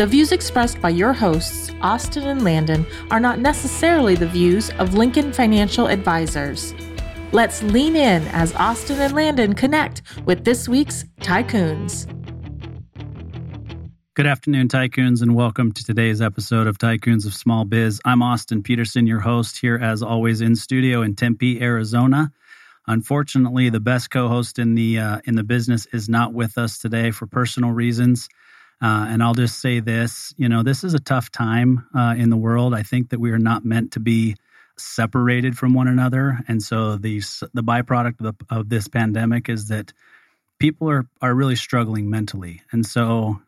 [0.00, 4.94] The views expressed by your hosts, Austin and Landon, are not necessarily the views of
[4.94, 6.72] Lincoln Financial Advisors.
[7.32, 12.06] Let's lean in as Austin and Landon connect with this week's Tycoons.
[14.14, 18.00] Good afternoon, Tycoons, and welcome to today's episode of Tycoons of Small Biz.
[18.06, 22.32] I'm Austin Peterson, your host here, as always, in studio in Tempe, Arizona.
[22.86, 27.10] Unfortunately, the best co-host in the uh, in the business is not with us today
[27.10, 28.30] for personal reasons.
[28.82, 32.30] Uh, and I'll just say this you know, this is a tough time uh, in
[32.30, 32.74] the world.
[32.74, 34.36] I think that we are not meant to be
[34.76, 36.38] separated from one another.
[36.48, 37.18] And so the,
[37.52, 39.92] the byproduct of, the, of this pandemic is that
[40.58, 42.62] people are, are really struggling mentally.
[42.72, 43.40] And so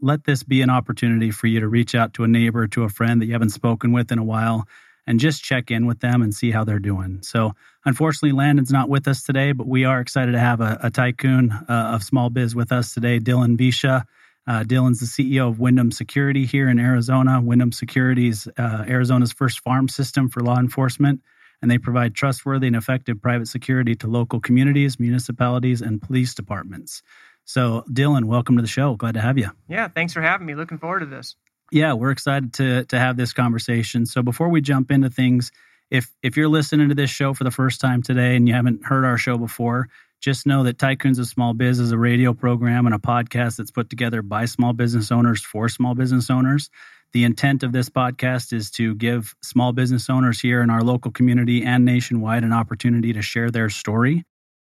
[0.00, 2.88] let this be an opportunity for you to reach out to a neighbor, to a
[2.88, 4.66] friend that you haven't spoken with in a while,
[5.06, 7.18] and just check in with them and see how they're doing.
[7.22, 10.90] So, unfortunately, Landon's not with us today, but we are excited to have a, a
[10.90, 14.04] tycoon uh, of small biz with us today, Dylan Visha.
[14.46, 17.40] Uh, Dylan's the CEO of Wyndham Security here in Arizona.
[17.40, 21.20] Wyndham Security is uh, Arizona's first farm system for law enforcement,
[21.60, 27.02] and they provide trustworthy and effective private security to local communities, municipalities, and police departments.
[27.44, 28.96] So, Dylan, welcome to the show.
[28.96, 29.50] Glad to have you.
[29.68, 30.54] Yeah, thanks for having me.
[30.54, 31.36] Looking forward to this.
[31.70, 34.06] Yeah, we're excited to to have this conversation.
[34.06, 35.52] So, before we jump into things,
[35.90, 38.84] if if you're listening to this show for the first time today and you haven't
[38.84, 39.88] heard our show before,
[40.22, 43.72] just know that Tycoons of Small Biz is a radio program and a podcast that's
[43.72, 46.70] put together by small business owners for small business owners.
[47.12, 51.10] The intent of this podcast is to give small business owners here in our local
[51.10, 54.24] community and nationwide an opportunity to share their story.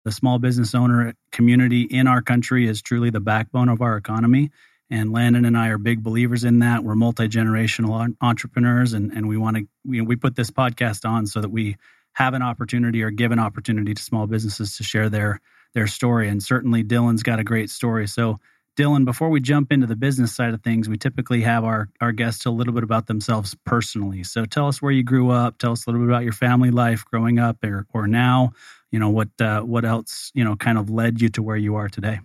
[0.06, 4.50] The small business owner community in our country is truly the backbone of our economy.
[4.88, 6.82] And Landon and I are big believers in that.
[6.82, 11.26] We're multi generational entrepreneurs, and, and we want to, we, we put this podcast on
[11.26, 11.76] so that we
[12.14, 15.40] have an opportunity or give an opportunity to small businesses to share their
[15.74, 16.28] their story.
[16.28, 18.06] And certainly Dylan's got a great story.
[18.06, 18.38] So
[18.76, 22.12] Dylan, before we jump into the business side of things, we typically have our our
[22.12, 24.22] guests tell a little bit about themselves personally.
[24.24, 25.58] So tell us where you grew up.
[25.58, 28.52] Tell us a little bit about your family life growing up or or now.
[28.90, 31.76] You know what uh, what else you know kind of led you to where you
[31.76, 32.20] are today.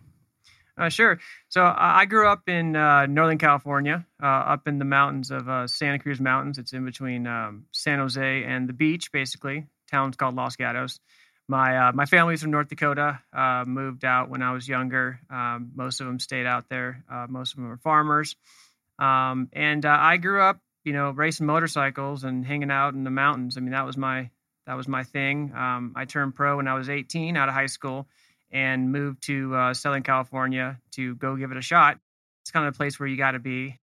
[0.78, 1.20] Uh, sure.
[1.50, 5.72] So uh, I grew up in uh, Northern California, uh, up in the mountains of
[5.72, 6.60] Santa Cruz Mountains.
[6.60, 11.00] It's in between um, San Jose and the beach, basically town's called Los Gatos.
[11.48, 13.20] My uh, my family's from North Dakota.
[13.32, 15.20] Uh, moved out when I was younger.
[15.30, 17.04] Um, most of them stayed out there.
[17.10, 18.36] Uh, most of them are farmers.
[19.00, 23.12] Um, and uh, I grew up, you know, racing motorcycles and hanging out in the
[23.12, 23.58] mountains.
[23.58, 24.30] I mean, that was my
[24.66, 25.54] that was my thing.
[25.56, 28.08] Um, I turned pro when I was 18 out of high school
[28.52, 32.00] and moved to uh, Southern California to go give it a shot.
[32.42, 33.80] It's kind of a place where you got to be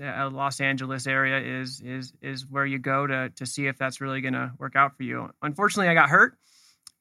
[0.00, 4.00] uh, Los Angeles area is is is where you go to to see if that's
[4.00, 5.30] really going to work out for you.
[5.42, 6.36] Unfortunately, I got hurt,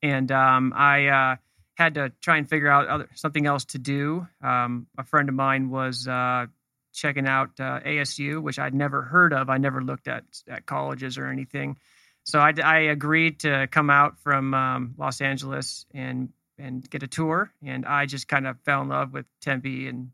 [0.01, 1.35] and um, I uh,
[1.75, 4.27] had to try and figure out other, something else to do.
[4.41, 6.47] Um, a friend of mine was uh,
[6.93, 9.49] checking out uh, ASU, which I'd never heard of.
[9.49, 11.77] I never looked at at colleges or anything,
[12.23, 17.07] so I, I agreed to come out from um, Los Angeles and and get a
[17.07, 17.51] tour.
[17.63, 20.11] And I just kind of fell in love with Tempe and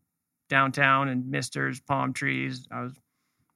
[0.50, 2.68] downtown and misters, palm trees.
[2.72, 2.94] I was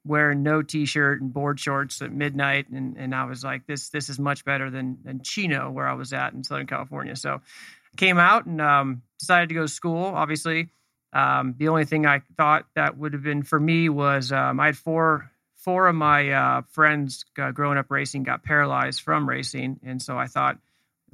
[0.05, 4.09] wearing no t-shirt and board shorts at midnight and, and I was like this this
[4.09, 7.15] is much better than than Chino where I was at in Southern California.
[7.15, 10.03] So I came out and um, decided to go to school.
[10.03, 10.69] Obviously,
[11.13, 14.67] um, the only thing I thought that would have been for me was um, I
[14.67, 19.79] had four four of my uh, friends uh, growing up racing got paralyzed from racing,
[19.83, 20.57] and so I thought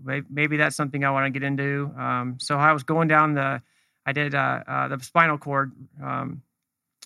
[0.04, 1.92] maybe that's something I want to get into.
[1.98, 3.62] Um, so I was going down the
[4.10, 5.72] I did uh, uh, the spinal cord
[6.04, 6.42] um,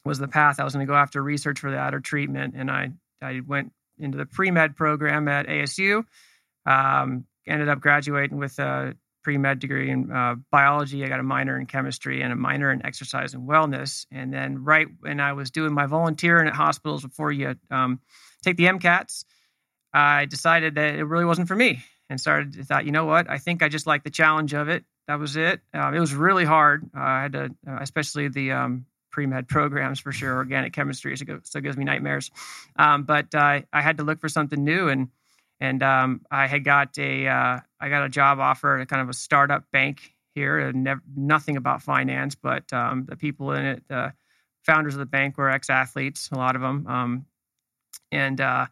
[0.05, 2.71] was the path I was going to go after research for that or treatment, and
[2.71, 2.91] I
[3.21, 6.05] I went into the pre med program at ASU.
[6.65, 11.03] Um, ended up graduating with a pre med degree in uh, biology.
[11.03, 14.05] I got a minor in chemistry and a minor in exercise and wellness.
[14.09, 17.99] And then right when I was doing my volunteering at hospitals before you um,
[18.43, 19.25] take the MCATs,
[19.93, 23.29] I decided that it really wasn't for me and started thought, you know what?
[23.29, 25.61] I think I just like the challenge of it that was it.
[25.73, 26.89] Uh, it was really hard.
[26.95, 30.35] Uh, I had to, uh, especially the um, pre med programs for sure.
[30.35, 32.31] Organic chemistry still gives me nightmares.
[32.77, 35.09] Um, but uh, I had to look for something new, and
[35.59, 39.09] and um, I had got a uh, I got a job offer at kind of
[39.09, 40.59] a startup bank here.
[40.59, 44.13] And never, nothing about finance, but um, the people in it, the
[44.63, 47.25] founders of the bank were ex athletes, a lot of them, um,
[48.11, 48.67] and uh,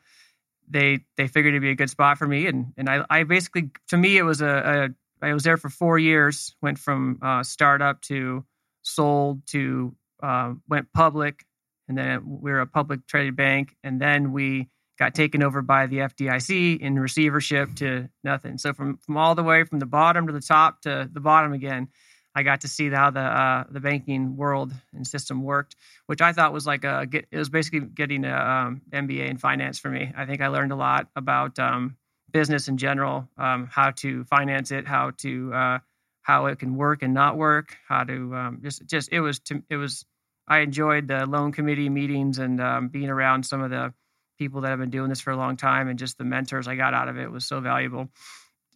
[0.70, 3.72] they they figured it'd be a good spot for me, and and I, I basically
[3.90, 8.02] to me it was a I was there for four years, went from uh, startup
[8.04, 8.46] to
[8.84, 11.46] sold to uh, went public,
[11.88, 15.88] and then we were a public traded bank, and then we got taken over by
[15.88, 18.58] the FDIC in receivership to nothing.
[18.58, 21.54] So from from all the way from the bottom to the top to the bottom
[21.54, 21.88] again,
[22.36, 25.76] I got to see how the uh, the banking world and system worked,
[26.06, 29.80] which I thought was like a it was basically getting a um, MBA in finance
[29.80, 30.12] for me.
[30.16, 31.98] I think I learned a lot about um,
[32.32, 35.80] business in general, um, how to finance it, how to uh,
[36.22, 39.64] how it can work and not work, how to um, just just it was to,
[39.70, 40.06] it was
[40.48, 43.94] I enjoyed the loan committee meetings and um, being around some of the
[44.38, 46.76] people that have been doing this for a long time and just the mentors I
[46.76, 48.10] got out of it was so valuable.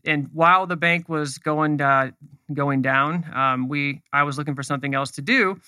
[0.06, 2.12] And while the bank was going uh,
[2.54, 5.60] going down, um, we I was looking for something else to do,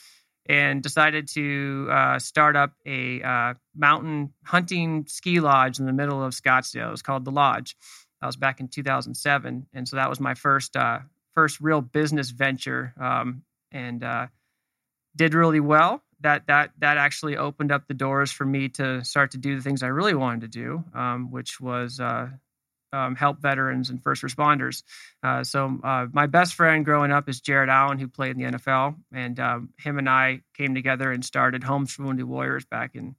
[0.48, 6.24] and decided to uh, start up a uh, mountain hunting ski lodge in the middle
[6.24, 6.88] of Scottsdale.
[6.88, 7.76] It was called the Lodge.
[8.22, 11.00] That was back in 2007, and so that was my first uh,
[11.36, 14.28] first real business venture, um, and uh,
[15.16, 19.32] did really well that that that actually opened up the doors for me to start
[19.32, 22.30] to do the things I really wanted to do, um, which was uh,
[22.94, 24.84] um, help veterans and first responders.
[25.24, 28.57] Uh, so uh, my best friend growing up is Jared Allen, who played in the
[28.57, 32.95] NFL, and um, him and I came together and started Homes for Wounded Warriors back
[32.95, 33.16] in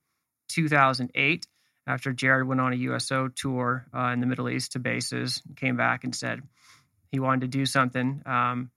[0.50, 1.46] 2008.
[1.86, 5.76] After Jared went on a USO tour uh, in the Middle East to bases, came
[5.76, 6.42] back and said
[7.10, 8.22] he wanted to do something.
[8.26, 8.70] Um,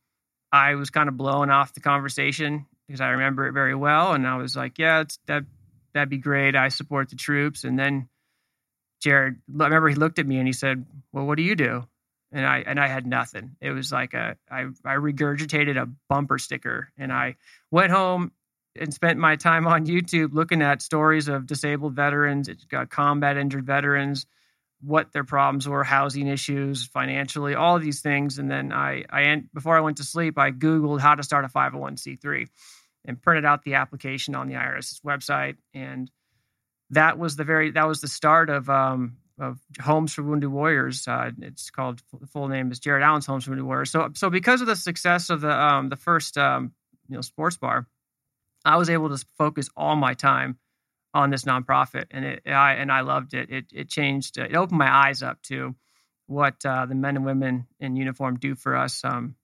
[0.51, 4.13] I was kind of blowing off the conversation because I remember it very well.
[4.13, 5.44] And I was like, yeah, that
[5.94, 6.55] that'd be great.
[6.55, 7.63] I support the troops.
[7.63, 8.07] And then
[9.01, 11.88] Jared, I remember he looked at me and he said, well, what do you do?
[12.31, 13.57] And I and I had nothing.
[13.59, 17.36] It was like a I I regurgitated a bumper sticker and I
[17.71, 18.31] went home
[18.80, 22.50] and spent my time on YouTube looking at stories of disabled veterans,
[22.89, 24.25] combat injured veterans,
[24.81, 28.39] what their problems were, housing issues, financially, all of these things.
[28.39, 31.50] And then I, I before I went to sleep, I Googled how to start a
[31.50, 32.47] 501c3
[33.06, 35.57] and printed out the application on the IRS's website.
[35.74, 36.09] And
[36.91, 41.07] that was the very that was the start of um, of Homes for Wounded Warriors.
[41.07, 43.91] Uh, it's called the full name is Jared Allen's Homes for Wounded Warriors.
[43.91, 46.73] So so because of the success of the um, the first um,
[47.07, 47.88] you know sports bar,
[48.63, 50.57] I was able to focus all my time
[51.13, 53.49] on this nonprofit, and it I and I loved it.
[53.49, 54.37] It it changed.
[54.37, 55.75] It opened my eyes up to
[56.27, 59.03] what uh, the men and women in uniform do for us.
[59.03, 59.35] Um,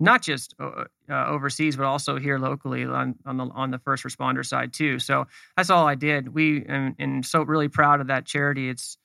[0.00, 4.04] not just uh, uh, overseas, but also here locally on, on the on the first
[4.04, 4.98] responder side too.
[4.98, 6.34] So that's all I did.
[6.34, 8.68] We and, and so really proud of that charity.
[8.68, 8.96] It's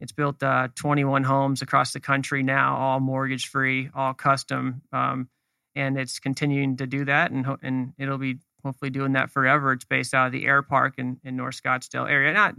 [0.00, 5.28] it's built uh, 21 homes across the country now, all mortgage free, all custom, um,
[5.76, 9.72] and it's continuing to do that, and and it'll be hopefully doing that forever.
[9.72, 12.54] It's based out of the Air Park in, in North Scottsdale area, not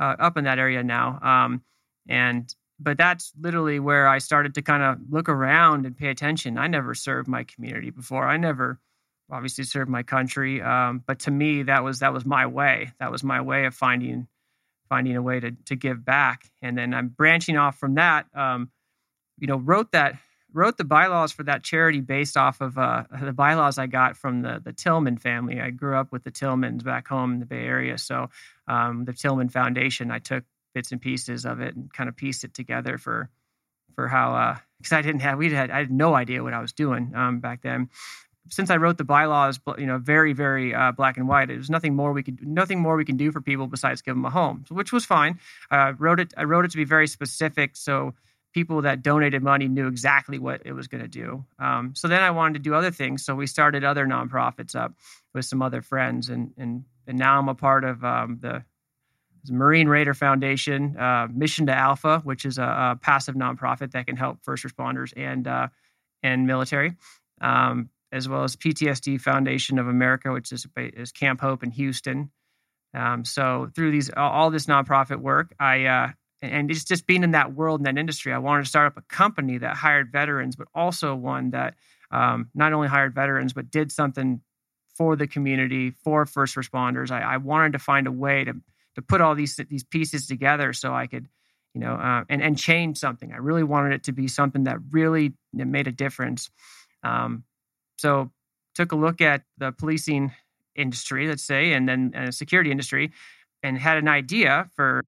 [0.00, 1.62] uh, up in that area now, um,
[2.08, 6.58] and but that's literally where I started to kind of look around and pay attention.
[6.58, 8.26] I never served my community before.
[8.26, 8.78] I never
[9.30, 12.92] obviously served my country, um, but to me that was that was my way.
[13.00, 14.28] That was my way of finding
[14.88, 16.50] finding a way to to give back.
[16.62, 18.26] And then I'm branching off from that.
[18.34, 18.70] Um,
[19.38, 20.16] you know, wrote that
[20.52, 24.42] wrote the bylaws for that charity based off of uh, the bylaws I got from
[24.42, 25.60] the the Tillman family.
[25.60, 28.30] I grew up with the Tillmans back home in the Bay Area, so
[28.66, 30.10] um, the Tillman Foundation.
[30.10, 30.44] I took
[30.74, 33.30] bits and pieces of it and kind of pieced it together for
[33.94, 36.60] for how because uh, I didn't have we had I had no idea what I
[36.60, 37.88] was doing um, back then.
[38.50, 41.48] Since I wrote the bylaws, you know, very very uh, black and white.
[41.48, 44.24] There's nothing more we could nothing more we can do for people besides give them
[44.24, 45.38] a home, which was fine.
[45.70, 48.14] I uh, wrote it I wrote it to be very specific, so
[48.52, 51.44] people that donated money knew exactly what it was going to do.
[51.58, 54.94] Um, so then I wanted to do other things, so we started other nonprofits up
[55.34, 58.64] with some other friends, and and and now I'm a part of um, the
[59.48, 64.16] Marine Raider Foundation, uh, Mission to Alpha, which is a, a, passive nonprofit that can
[64.16, 65.68] help first responders and uh,
[66.22, 66.94] and military,
[67.40, 72.30] um, as well as PTSD Foundation of America, which is, is Camp Hope in Houston.
[72.94, 76.08] Um, so through these all, this nonprofit work, I uh,
[76.42, 78.96] and it's just being in that world in that industry, I wanted to start up
[78.96, 81.74] a company that hired veterans, but also one that
[82.10, 84.40] um, not only hired veterans but did something
[84.96, 87.10] for the community, for first responders.
[87.10, 88.54] I, I wanted to find a way to
[88.98, 91.28] to put all these these pieces together so I could,
[91.72, 93.32] you know, uh, and and change something.
[93.32, 96.50] I really wanted it to be something that really made a difference.
[97.04, 97.44] Um,
[97.96, 98.32] so
[98.74, 100.32] took a look at the policing
[100.74, 103.12] industry, let's say, and then uh, security industry,
[103.62, 105.04] and had an idea for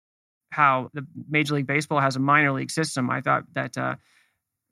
[0.50, 3.10] how the Major League Baseball has a minor league system.
[3.10, 3.96] I thought that uh,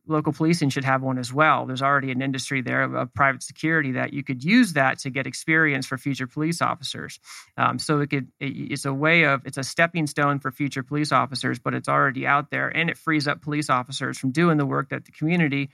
[0.08, 1.66] local policing should have one as well.
[1.66, 5.10] There's already an industry there of, of private security that you could use that to
[5.10, 7.20] get experience for future police officers.
[7.56, 10.82] Um, so it could it, it's a way of it's a stepping stone for future
[10.82, 14.56] police officers, but it's already out there, and it frees up police officers from doing
[14.56, 15.70] the work that the community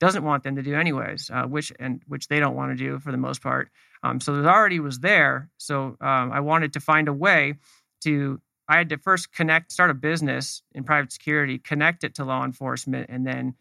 [0.00, 2.98] doesn't want them to do anyways, uh, which and which they don't want to do
[2.98, 3.70] for the most part.
[4.02, 5.50] Um, so it already was there.
[5.56, 7.54] So um, I wanted to find a way
[8.02, 12.24] to I had to first connect, start a business in private security, connect it to
[12.24, 13.54] law enforcement, and then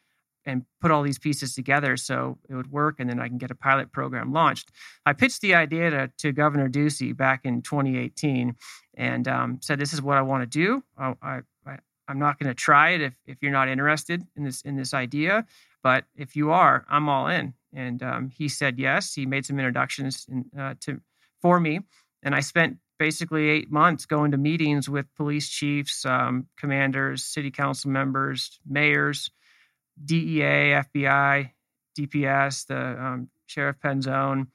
[0.48, 3.51] and put all these pieces together so it would work, and then I can get
[3.51, 4.72] a pilot program launched.
[5.06, 8.56] I pitched the idea to, to Governor Ducey back in 2018,
[8.96, 10.84] and um, said, "This is what I want to do.
[10.98, 11.42] I, I,
[12.08, 14.94] I'm not going to try it if, if you're not interested in this in this
[14.94, 15.46] idea,
[15.84, 19.13] but if you are, I'm all in." And um, he said yes.
[19.13, 21.01] He made some introductions in, uh, to
[21.42, 21.82] for me,
[22.24, 27.51] and I spent basically eight months going to meetings with police chiefs, um, commanders, city
[27.51, 29.30] council members, mayors,
[30.04, 31.51] DEA, FBI,
[31.98, 34.48] DPS, the um, Sheriff Penzone.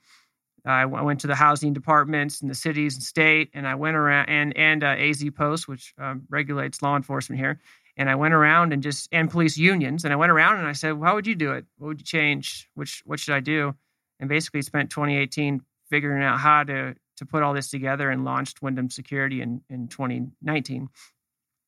[0.64, 4.28] I went to the housing departments in the cities and state, and I went around
[4.28, 7.60] and and uh, AZ Post, which um, regulates law enforcement here.
[7.96, 10.72] And I went around and just and police unions, and I went around and I
[10.72, 11.66] said, well, "How would you do it?
[11.78, 12.70] What would you change?
[12.74, 13.74] Which what should I do?"
[14.20, 18.62] And basically spent 2018 figuring out how to to put all this together and launched
[18.62, 20.88] Wyndham Security in, in 2019.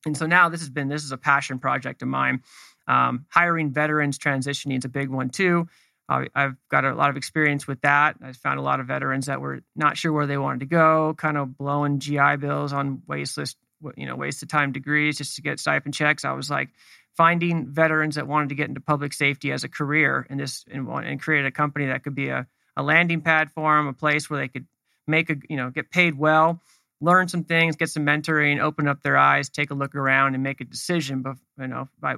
[0.07, 2.43] And so now this has been this is a passion project of mine.
[2.87, 5.69] Um, hiring veterans transitioning is a big one too.
[6.09, 8.17] Uh, I've got a lot of experience with that.
[8.23, 11.15] I found a lot of veterans that were not sure where they wanted to go,
[11.17, 13.57] kind of blowing GI bills on wasteless,
[13.97, 16.25] you know, waste of time degrees just to get stipend checks.
[16.25, 16.69] I was like
[17.17, 20.87] finding veterans that wanted to get into public safety as a career and this and,
[20.89, 22.47] and create a company that could be a,
[22.77, 24.67] a landing pad for them, a place where they could
[25.07, 26.61] make a you know get paid well
[27.05, 30.43] learn some things get some mentoring open up their eyes take a look around and
[30.43, 32.17] make a decision but you know by,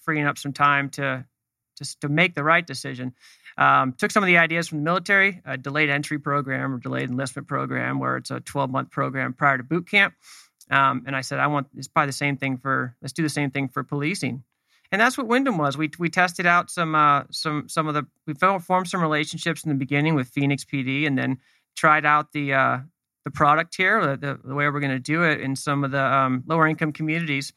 [0.00, 1.24] freeing up some time to
[1.80, 3.14] just to make the right decision.
[3.58, 7.08] Um, took some of the ideas from the military a delayed entry program or delayed
[7.08, 10.14] enlistment program where it's a 12 month program prior to boot camp.
[10.70, 13.28] Um, and i said i want it's probably the same thing for let's do the
[13.28, 14.44] same thing for policing.
[14.92, 15.76] And that's what Wyndham was.
[15.76, 19.68] We we tested out some uh, some some of the we formed some relationships in
[19.68, 21.38] the beginning with Phoenix PD, and then
[21.76, 22.78] tried out the uh,
[23.30, 26.02] the product here, the, the way we're going to do it in some of the
[26.02, 27.52] um, lower income communities,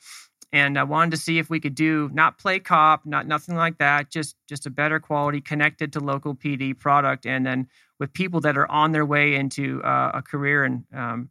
[0.51, 3.79] and I wanted to see if we could do not play cop, not nothing like
[3.79, 7.67] that, just just a better quality, connected to local PD product, and then
[7.99, 11.29] with people that are on their way into uh, a career in um,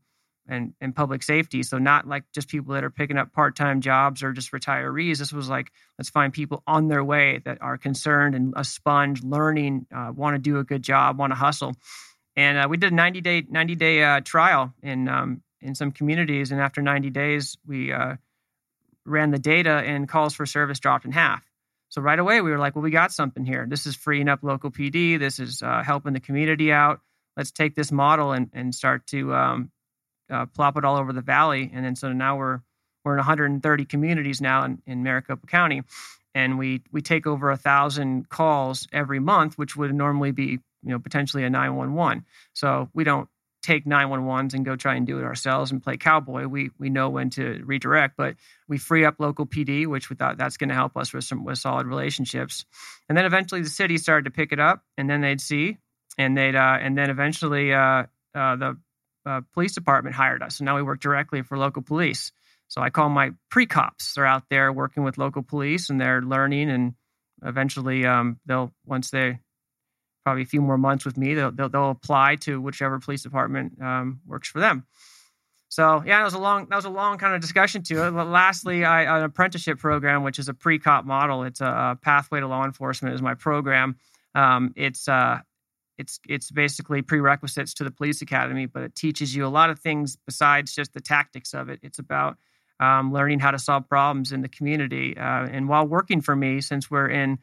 [0.48, 1.62] and and public safety.
[1.62, 5.18] So not like just people that are picking up part time jobs or just retirees.
[5.18, 9.22] This was like let's find people on their way that are concerned and a sponge,
[9.22, 11.76] learning, uh, want to do a good job, want to hustle
[12.36, 15.92] and uh, we did a 90 day 90 day uh, trial in um, in some
[15.92, 16.50] communities.
[16.50, 18.16] And after 90 days we uh,
[19.04, 21.44] ran the data and calls for service dropped in half.
[21.88, 23.66] So right away we were like well we got something here.
[23.68, 27.00] This is freeing up local pd this is uh, helping the community out.
[27.36, 29.70] Let's take this model and, and start to um,
[30.30, 31.70] uh, plop it all over the valley.
[31.72, 32.60] And then so now we're
[33.04, 35.82] we're in 130 communities now in, in maricopa county.
[36.34, 40.90] And we we take over a thousand calls every month which would normally be you
[40.90, 43.28] know potentially a 911 so we don't
[43.62, 46.46] take 911s and go try and do it ourselves and play cowboy.
[46.46, 48.34] We we know when to redirect but
[48.68, 51.44] we free up local pd which we thought that's going to help us with some
[51.44, 52.64] with solid relationships.
[53.08, 55.78] And then eventually the city started to pick it up and then they'd see
[56.18, 58.76] and they'd uh, and then eventually uh, uh, the
[59.24, 60.58] uh, police department hired us.
[60.58, 62.32] And now we work directly for local police.
[62.66, 64.14] So i call my pre-cops.
[64.14, 66.94] They're out there working with local police and they're learning and
[67.44, 69.38] eventually um, they'll once they
[70.24, 71.34] probably a few more months with me.
[71.34, 74.86] They'll, they'll, they'll apply to whichever police department um, works for them.
[75.68, 77.96] So yeah, that was a long that was a long kind of discussion too.
[78.10, 81.44] But lastly, I, an apprenticeship program, which is a pre-cop model.
[81.44, 83.96] It's a, a pathway to law enforcement is my program.
[84.34, 85.38] Um, it's uh,
[85.96, 89.78] it's it's basically prerequisites to the police academy, but it teaches you a lot of
[89.78, 91.80] things besides just the tactics of it.
[91.82, 92.36] It's about
[92.78, 95.16] um, learning how to solve problems in the community.
[95.16, 97.38] Uh, and while working for me, since we're in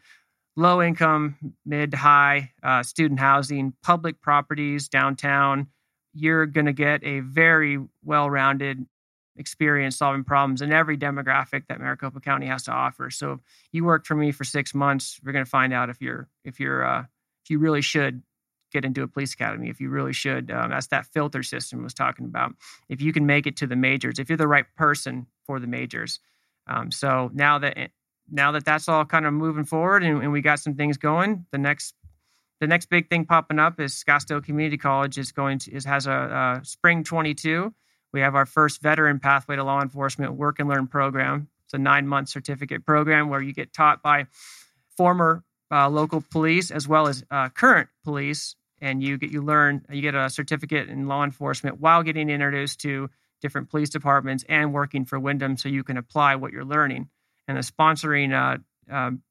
[0.59, 1.35] low income,
[1.65, 5.67] mid high uh, student housing, public properties downtown,
[6.13, 8.85] you're going to get a very well rounded
[9.37, 13.09] experience solving problems in every demographic that Maricopa County has to offer.
[13.09, 13.39] So
[13.71, 16.59] you work for me for six months, we're going to find out if you're if
[16.59, 17.05] you're uh,
[17.43, 18.21] if you really should
[18.71, 19.69] get into a police academy.
[19.69, 22.53] If you really should, um, that's that filter system I was talking about.
[22.87, 25.67] If you can make it to the majors, if you're the right person for the
[25.67, 26.19] majors.
[26.67, 27.91] Um, so now that
[28.31, 31.45] now that that's all kind of moving forward and, and we got some things going,
[31.51, 31.93] the next
[32.59, 36.07] the next big thing popping up is Scottsdale Community College is going to is has
[36.07, 37.73] a, a spring 22.
[38.11, 41.47] We have our first veteran pathway to law enforcement work and learn program.
[41.65, 44.25] It's a nine month certificate program where you get taught by
[44.97, 49.85] former uh, local police as well as uh, current police, and you get you learn
[49.89, 53.09] you get a certificate in law enforcement while getting introduced to
[53.41, 57.07] different police departments and working for Windham, so you can apply what you're learning.
[57.49, 59.23] And the sponsoring uh, um,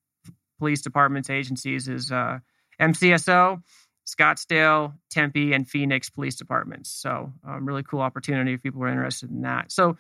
[0.59, 2.41] police departments agencies is uh,
[2.81, 3.63] MCSO,
[4.09, 6.91] Scottsdale, Tempe, and Phoenix police departments.
[6.91, 9.71] So, um, really cool opportunity if people are interested in that.
[9.71, 9.97] So,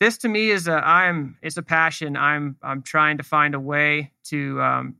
[0.00, 2.16] this to me is a I'm it's a passion.
[2.16, 4.96] I'm I'm trying to find a way to um,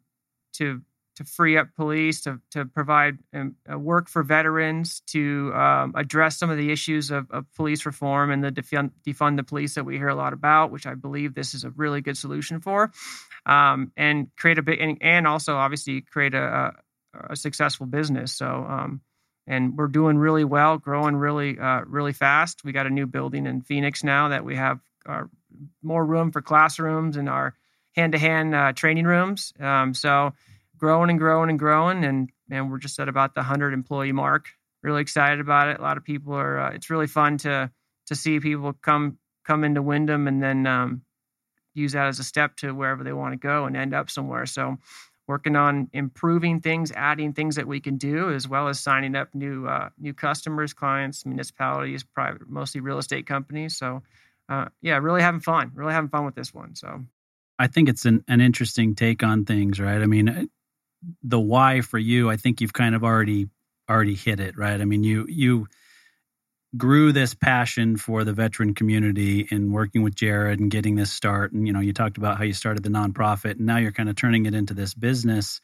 [0.53, 0.83] to
[1.21, 6.49] to free up police to to provide um, work for veterans to um, address some
[6.49, 9.99] of the issues of, of police reform and the defund, defund the police that we
[9.99, 12.91] hear a lot about, which I believe this is a really good solution for,
[13.45, 16.73] um, and create a big and, and also obviously create a,
[17.15, 18.33] a, a successful business.
[18.37, 18.47] So.
[18.47, 19.03] Um,
[19.47, 22.63] and we're doing really well, growing really, uh, really fast.
[22.63, 25.29] We got a new building in Phoenix now that we have our
[25.83, 27.55] more room for classrooms and our
[27.97, 29.53] hand-to-hand uh, training rooms.
[29.59, 30.35] Um, so
[30.81, 34.49] growing and growing and growing, and and we're just at about the hundred employee mark.
[34.83, 35.79] Really excited about it.
[35.79, 36.59] A lot of people are.
[36.59, 37.71] Uh, it's really fun to
[38.07, 41.03] to see people come come into Windham and then um,
[41.75, 44.47] use that as a step to wherever they want to go and end up somewhere.
[44.47, 44.79] So
[45.29, 49.35] working on improving things, adding things that we can do, as well as signing up
[49.35, 53.77] new uh, new customers, clients, municipalities, private, mostly real estate companies.
[53.77, 54.03] So
[54.49, 56.75] uh, yeah, really having fun, really having fun with this one.
[56.75, 57.05] So
[57.59, 60.01] I think it's an, an interesting take on things, right?
[60.01, 60.49] I mean,
[61.23, 63.49] the why for you, I think you've kind of already
[63.89, 64.81] already hit it, right?
[64.81, 65.67] I mean, you you
[66.77, 71.53] grew this passion for the veteran community and working with Jared and getting this start.
[71.53, 74.09] And you know, you talked about how you started the nonprofit, and now you're kind
[74.09, 75.61] of turning it into this business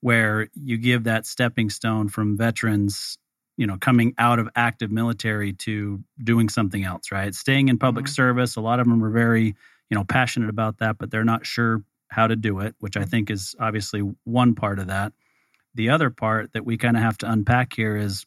[0.00, 3.18] where you give that stepping stone from veterans
[3.56, 8.04] you know coming out of active military to doing something else right staying in public
[8.04, 8.12] mm-hmm.
[8.12, 9.46] service a lot of them are very
[9.90, 11.82] you know passionate about that but they're not sure
[12.16, 15.12] how to do it which i think is obviously one part of that.
[15.74, 18.24] The other part that we kind of have to unpack here is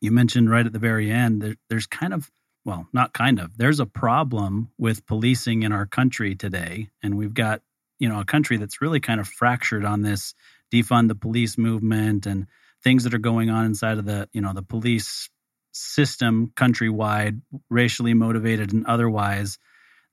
[0.00, 2.30] you mentioned right at the very end there, there's kind of
[2.64, 6.88] well not kind of there's a problem with policing in our country today.
[7.02, 7.62] And we've got
[7.98, 10.34] you know a country that's really kind of fractured on this
[10.72, 12.46] defund the police movement and
[12.84, 15.28] things that are going on inside of the you know the police
[15.72, 19.58] system countrywide racially motivated and otherwise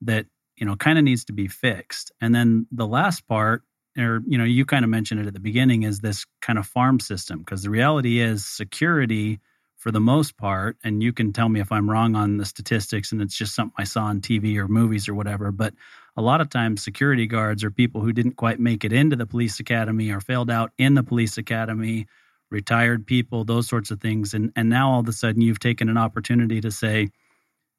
[0.01, 0.25] that
[0.57, 3.63] you know kind of needs to be fixed and then the last part
[3.97, 6.65] or you know you kind of mentioned it at the beginning is this kind of
[6.65, 9.39] farm system because the reality is security
[9.77, 13.11] for the most part and you can tell me if i'm wrong on the statistics
[13.11, 15.73] and it's just something i saw on tv or movies or whatever but
[16.17, 19.25] a lot of times security guards are people who didn't quite make it into the
[19.25, 22.05] police academy or failed out in the police academy
[22.49, 24.33] retired people, those sorts of things.
[24.33, 27.09] And and now all of a sudden you've taken an opportunity to say,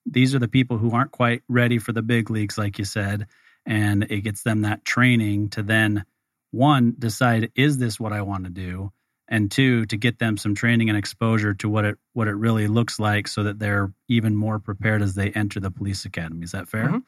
[0.06, 3.26] these are the people who aren't quite ready for the big leagues, like you said.
[3.64, 6.04] And it gets them that training to then
[6.52, 8.92] one, decide, is this what I want to do?
[9.28, 12.68] And two, to get them some training and exposure to what it what it really
[12.68, 16.44] looks like so that they're even more prepared as they enter the police academy.
[16.44, 16.84] Is that fair?
[16.84, 16.98] Mm-hmm.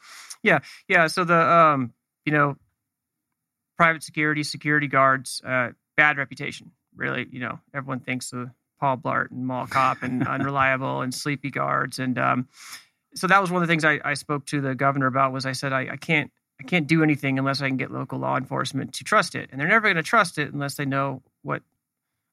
[0.43, 0.59] Yeah.
[0.89, 1.07] Yeah.
[1.07, 1.93] So the um,
[2.25, 2.57] you know,
[3.77, 9.31] private security, security guards, uh, bad reputation really, you know, everyone thinks of Paul Blart
[9.31, 11.99] and Mall Cop and Unreliable and Sleepy Guards.
[11.99, 12.49] And um,
[13.19, 15.47] so that was one of the things I, I, spoke to the governor about was
[15.47, 18.37] I said, I, I, can't I can't do anything unless I can get local law
[18.37, 19.51] enforcement to trust it.
[19.51, 21.63] And they're never going to trust it unless they know what,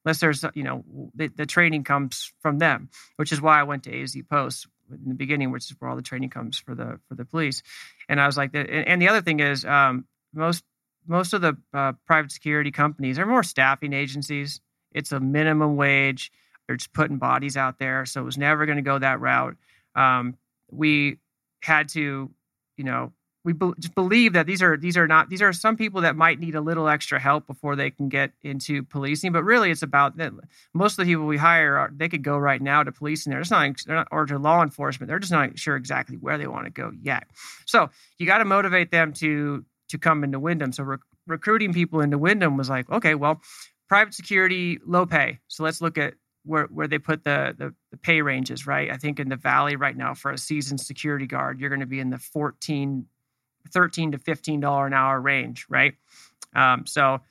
[0.03, 0.83] unless there's, you know,
[1.15, 5.09] the, the, training comes from them, which is why I went to AZ Post in
[5.09, 7.63] the beginning, which is where all the training comes for the, for the police.
[8.09, 10.63] And I was like, and, and the other thing is um, most
[11.07, 14.61] most of the uh, private security companies are more staffing agencies.
[14.91, 16.31] It's a minimum wage.
[16.67, 18.05] They're just putting bodies out there.
[18.05, 19.55] So it was never going to go that route.
[19.95, 20.35] Um,
[20.71, 21.19] we
[21.61, 22.31] had to,
[22.77, 23.13] you know,
[23.45, 26.15] we be- just believe that these are these are not these are some people that
[26.15, 29.31] might need a little extra help before they can get into policing.
[29.31, 30.33] But really, it's about that
[30.73, 33.29] most of the people we hire are, they could go right now to policing.
[33.29, 35.07] They're just not, they're not or to law enforcement.
[35.07, 37.27] They're just not sure exactly where they want to go yet.
[37.65, 40.71] So you got to motivate them to to come into Windham.
[40.71, 43.41] So rec- recruiting people into Windham was like, okay, well,
[43.87, 45.39] private security, low pay.
[45.47, 46.15] So let's look at
[46.45, 48.91] where, where they put the, the, the pay ranges, right?
[48.91, 51.85] I think in the Valley right now for a seasoned security guard, you're going to
[51.85, 53.05] be in the 14,
[53.71, 55.95] 13 to $15 an hour range, right?
[56.55, 57.21] Um, so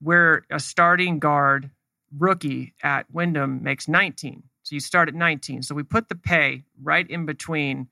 [0.00, 1.70] where a starting guard
[2.16, 4.44] rookie at Windham makes 19.
[4.62, 5.62] So you start at 19.
[5.62, 7.88] So we put the pay right in between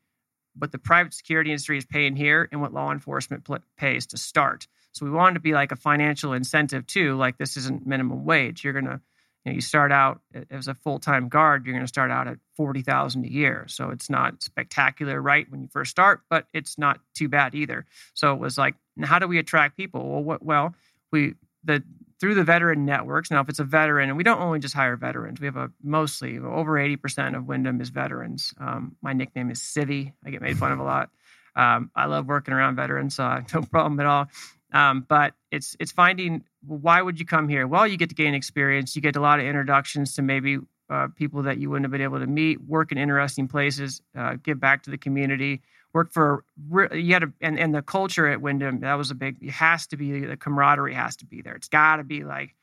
[0.59, 4.17] what the private security industry is paying here and what law enforcement pl- pays to
[4.17, 4.67] start.
[4.93, 7.17] So we wanted to be like a financial incentive too.
[7.17, 8.65] Like this isn't minimum wage.
[8.65, 9.01] You're gonna,
[9.47, 11.65] you know, you start out as a full time guard.
[11.65, 13.67] You're gonna start out at forty thousand a year.
[13.69, 17.87] So it's not spectacular, right, when you first start, but it's not too bad either.
[18.15, 20.09] So it was like, how do we attract people?
[20.11, 20.75] Well, what, well,
[21.13, 21.85] we the
[22.19, 23.31] through the veteran networks.
[23.31, 25.71] Now, if it's a veteran, and we don't only just hire veterans, we have a
[25.81, 28.53] mostly over 80% of Wyndham is veterans.
[28.59, 30.13] Um, my nickname is Civvy.
[30.25, 31.11] I get made fun of a lot.
[31.55, 34.29] Um, I love working around veterans, so I have no problem at all.
[34.77, 37.67] Um, but it's it's finding why would you come here?
[37.67, 38.95] Well, you get to gain experience.
[38.95, 40.59] You get a lot of introductions to maybe
[40.91, 44.37] uh, people that you wouldn't have been able to meet, work in interesting places, uh,
[44.43, 45.63] give back to the community,
[45.95, 46.45] work for
[46.93, 49.39] you had to, and and the culture at Wyndham that was a big.
[49.41, 51.55] It has to be the camaraderie has to be there.
[51.55, 52.55] It's got to be like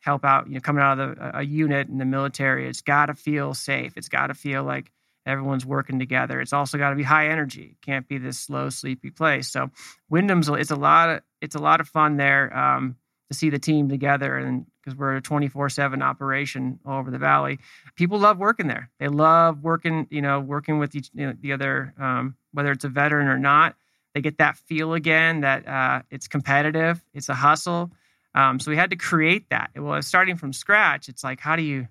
[0.00, 0.48] help out.
[0.48, 3.54] You know, coming out of the, a unit in the military, it's got to feel
[3.54, 3.92] safe.
[3.96, 4.90] It's got to feel like
[5.26, 6.40] everyone's working together.
[6.40, 7.76] It's also got to be high energy.
[7.76, 9.48] It can't be this slow, sleepy place.
[9.48, 9.70] So
[10.08, 12.96] Wyndham's it's a lot of it's a lot of fun there um,
[13.30, 17.58] to see the team together and because we're a 24/7 operation all over the valley.
[17.96, 18.90] People love working there.
[18.98, 22.84] They love working, you know, working with each, you know, the other um, whether it's
[22.84, 23.76] a veteran or not.
[24.14, 27.92] They get that feel again that uh, it's competitive, it's a hustle.
[28.34, 29.70] Um, so we had to create that.
[29.74, 31.08] It was starting from scratch.
[31.08, 31.88] It's like how do you,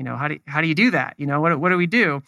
[0.00, 1.14] you know, how do how do you do that?
[1.18, 2.22] You know, what what do we do?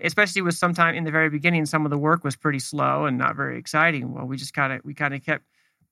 [0.00, 3.18] Especially with sometime in the very beginning, some of the work was pretty slow and
[3.18, 4.14] not very exciting.
[4.14, 5.44] Well, we just kind of we kind of kept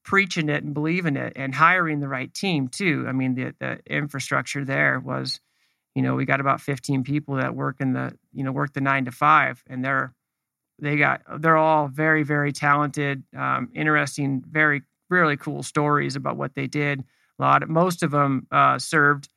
[0.03, 3.05] preaching it and believing it and hiring the right team too.
[3.07, 5.41] I mean, the the infrastructure there was,
[5.95, 8.81] you know, we got about 15 people that work in the, you know, work the
[8.81, 10.15] nine to five, and they're
[10.79, 16.55] they got they're all very very talented, um, interesting, very really cool stories about what
[16.55, 17.05] they did.
[17.39, 19.29] A lot, of, most of them uh, served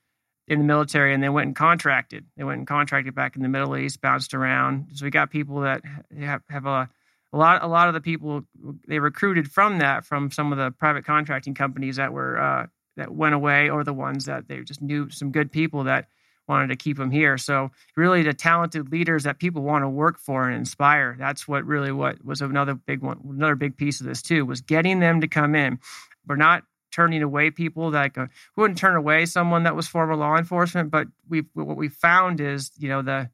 [0.47, 2.25] in the military and they went and contracted.
[2.36, 4.88] They went and contracted back in the Middle East, bounced around.
[4.93, 5.84] So we got people that
[6.19, 6.89] have, have a
[7.34, 8.43] a lot a lot of the people
[8.88, 13.12] they recruited from that from some of the private contracting companies that were uh, that
[13.12, 16.08] went away or the ones that they just knew some good people that
[16.47, 20.19] wanted to keep them here so really the talented leaders that people want to work
[20.19, 24.06] for and inspire that's what really what was another big one another big piece of
[24.06, 25.79] this too was getting them to come in
[26.27, 30.15] we're not turning away people that uh, we wouldn't turn away someone that was former
[30.15, 33.29] law enforcement but we what we found is you know the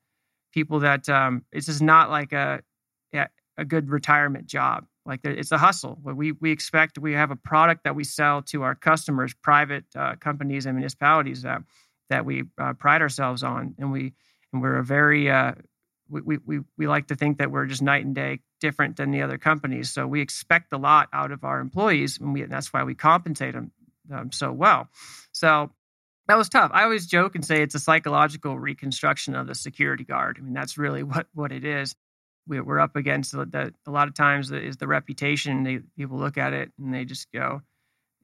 [0.54, 2.62] people that um, it's just not like a
[3.60, 4.86] a good retirement job.
[5.06, 6.00] Like it's a hustle.
[6.04, 10.15] We we expect we have a product that we sell to our customers, private uh,
[10.15, 11.62] companies and municipalities that
[12.10, 14.13] that we uh, pride ourselves on, and we
[14.54, 15.54] and we're a very uh,
[16.10, 19.22] we, we we like to think that we're just night and day different than the
[19.22, 19.91] other companies.
[19.91, 22.95] So we expect a lot out of our employees, and, we, and that's why we
[22.95, 23.72] compensate them
[24.12, 24.89] um, so well.
[25.32, 25.72] So
[26.28, 26.72] that was tough.
[26.74, 30.38] I always joke and say it's a psychological reconstruction of the security guard.
[30.39, 31.95] I mean, that's really what what it is
[32.50, 35.63] we, we're up against that a lot of times is the reputation.
[35.63, 37.62] They, people look at it and they just go,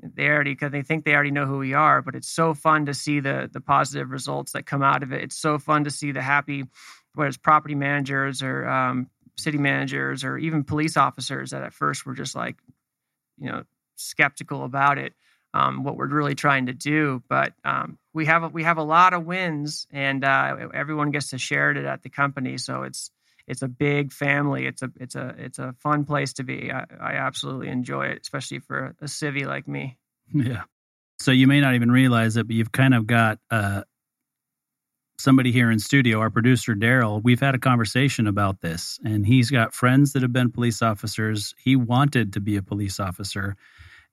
[0.02, 2.02] they already because they think they already know who we are.
[2.02, 5.24] But it's so fun to see the the positive results that come out of it.
[5.24, 6.65] It's so fun to see the happy,
[7.15, 12.06] whether it's property managers or um, city managers or even police officers that at first
[12.06, 12.58] were just like,
[13.38, 13.63] you know,
[13.95, 15.13] skeptical about it.
[15.54, 18.84] Um, what we're really trying to do, but um, we have a, we have a
[18.84, 22.58] lot of wins, and uh, everyone gets to share it at the company.
[22.58, 23.10] So it's
[23.47, 24.65] it's a big family.
[24.65, 26.73] It's a it's a it's a fun place to be.
[26.73, 29.97] I, I absolutely enjoy it, especially for a civvy like me.
[30.34, 30.63] Yeah.
[31.19, 33.84] So you may not even realize it, but you've kind of got uh,
[35.17, 37.21] somebody here in studio, our producer Daryl.
[37.23, 41.54] We've had a conversation about this, and he's got friends that have been police officers.
[41.58, 43.56] He wanted to be a police officer,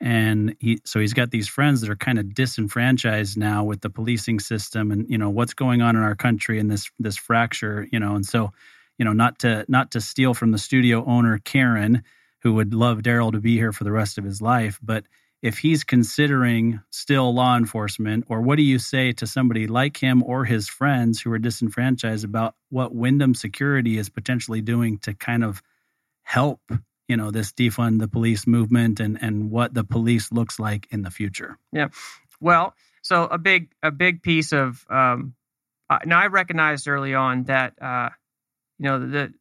[0.01, 3.91] and he so he's got these friends that are kind of disenfranchised now with the
[3.91, 7.87] policing system, and you know what's going on in our country and this this fracture,
[7.93, 8.53] you know, and so
[8.99, 12.03] you know, not to not to steal from the studio owner Karen,
[12.43, 15.05] who would love Daryl to be here for the rest of his life, but
[15.43, 20.23] if he's considering still law enforcement, or what do you say to somebody like him
[20.23, 25.43] or his friends who are disenfranchised about what Wyndham Security is potentially doing to kind
[25.43, 25.61] of
[26.23, 26.61] help,
[27.09, 31.03] you know, this defund the police movement and and what the police looks like in
[31.03, 31.59] the future?
[31.73, 31.89] Yeah,
[32.41, 35.35] well, so a big a big piece of um,
[36.07, 38.11] now I recognized early on that uh,
[38.79, 39.35] you know the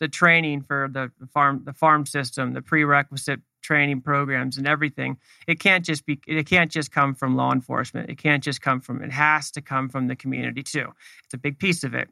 [0.00, 5.16] the training for the farm the farm system, the prerequisite training programs and everything.
[5.48, 8.10] It can't just be it can't just come from law enforcement.
[8.10, 10.92] It can't just come from it has to come from the community too.
[11.24, 12.08] It's a big piece of it.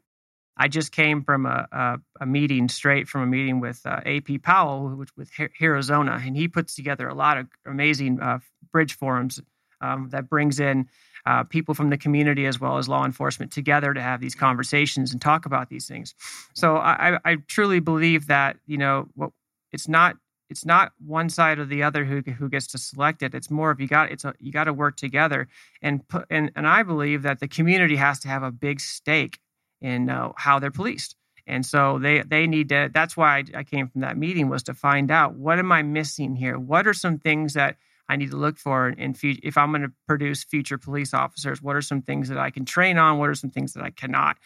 [0.56, 4.42] I just came from a, a, a meeting straight from a meeting with uh, AP
[4.42, 8.38] Powell with, with Arizona, and he puts together a lot of amazing uh,
[8.70, 9.40] bridge forums
[9.80, 10.88] um, that brings in
[11.24, 15.12] uh, people from the community as well as law enforcement together to have these conversations
[15.12, 16.14] and talk about these things.
[16.54, 19.30] So I, I truly believe that you know what
[19.72, 20.16] it's not
[20.52, 23.34] it's not one side or the other who who gets to select it.
[23.34, 25.48] It's more of you got it's a, you got to work together
[25.80, 29.40] and put and and I believe that the community has to have a big stake
[29.80, 31.16] in uh, how they're policed.
[31.46, 32.90] And so they they need to.
[32.92, 35.82] That's why I, I came from that meeting was to find out what am I
[35.82, 36.58] missing here.
[36.58, 37.76] What are some things that
[38.08, 41.62] I need to look for in if I'm going to produce future police officers.
[41.62, 43.18] What are some things that I can train on?
[43.18, 44.36] What are some things that I cannot?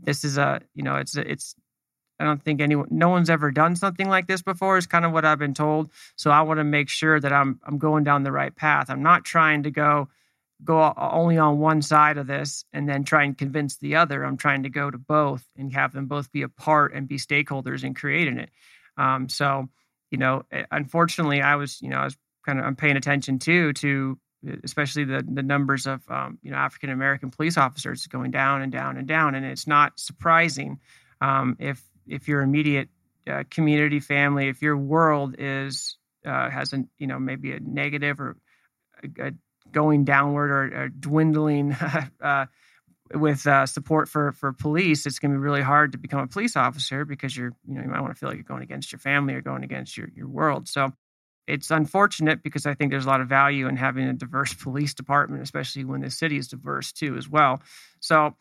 [0.00, 1.56] This is a you know it's a, it's
[2.18, 4.78] I don't think anyone, no one's ever done something like this before.
[4.78, 5.90] Is kind of what I've been told.
[6.16, 8.90] So I want to make sure that I'm I'm going down the right path.
[8.90, 10.08] I'm not trying to go
[10.64, 14.24] go only on one side of this and then try and convince the other.
[14.24, 17.18] I'm trying to go to both and have them both be a part and be
[17.18, 18.50] stakeholders in creating it.
[18.96, 19.68] Um, so
[20.10, 23.38] you know, eh, unfortunately, I was you know I was kind of I'm paying attention
[23.38, 24.18] too to
[24.64, 28.72] especially the the numbers of um, you know African American police officers going down and
[28.72, 30.80] down and down, and it's not surprising
[31.20, 32.88] um, if if your immediate
[33.30, 38.20] uh, community family, if your world is uh, has a you know maybe a negative
[38.20, 38.36] or
[39.02, 39.30] a, a
[39.70, 41.72] going downward or, or dwindling
[42.22, 42.46] uh,
[43.14, 46.26] with uh, support for for police, it's going to be really hard to become a
[46.26, 48.92] police officer because you're you know you might want to feel like you're going against
[48.92, 50.68] your family or going against your your world.
[50.68, 50.92] So
[51.46, 54.94] it's unfortunate because I think there's a lot of value in having a diverse police
[54.94, 57.62] department, especially when the city is diverse too as well.
[58.00, 58.34] So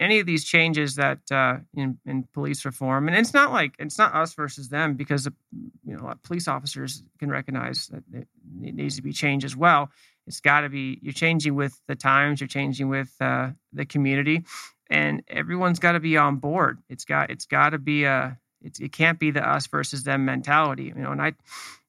[0.00, 3.98] any of these changes that uh, in, in, police reform, and it's not like it's
[3.98, 9.02] not us versus them because you know police officers can recognize that it, needs to
[9.02, 9.90] be changed as well.
[10.26, 14.44] It's got to be you're changing with the times, you're changing with uh, the community,
[14.88, 16.82] and everyone's got to be on board.
[16.88, 20.24] It's got it's got to be a it, it can't be the us versus them
[20.24, 20.84] mentality.
[20.84, 21.32] You know, and I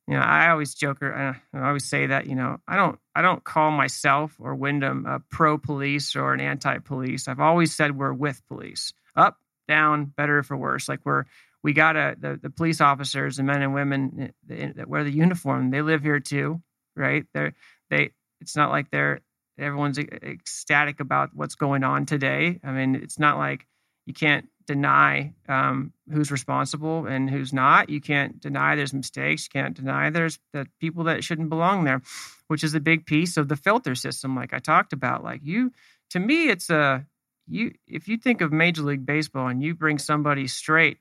[0.07, 2.99] you know, I always joke or uh, I always say that, you know, I don't
[3.15, 7.27] I don't call myself or Windham a pro police or an anti police.
[7.27, 8.93] I've always said we're with police.
[9.15, 9.37] Up,
[9.67, 10.87] down, better for worse.
[10.87, 11.23] Like we're
[11.63, 15.03] we got to the, the police officers, the men and women eh, eh, that wear
[15.03, 16.61] the uniform, they live here too,
[16.95, 17.25] right?
[17.33, 17.53] They're
[17.89, 19.21] they it's not like they're
[19.57, 22.59] everyone's eh, ecstatic about what's going on today.
[22.63, 23.65] I mean, it's not like
[24.05, 27.89] you can't deny um, who's responsible and who's not.
[27.89, 29.45] You can't deny there's mistakes.
[29.45, 32.01] You can't deny there's the people that shouldn't belong there,
[32.47, 35.23] which is a big piece of the filter system, like I talked about.
[35.23, 35.71] Like you,
[36.11, 37.05] to me, it's a
[37.47, 37.73] you.
[37.87, 40.97] If you think of Major League Baseball and you bring somebody straight,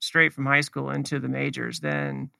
[0.00, 2.30] straight from high school into the majors, then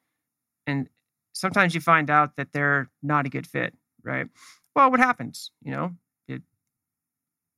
[0.66, 0.88] and
[1.32, 4.26] sometimes you find out that they're not a good fit, right?
[4.74, 5.50] Well, what happens?
[5.62, 5.96] You know,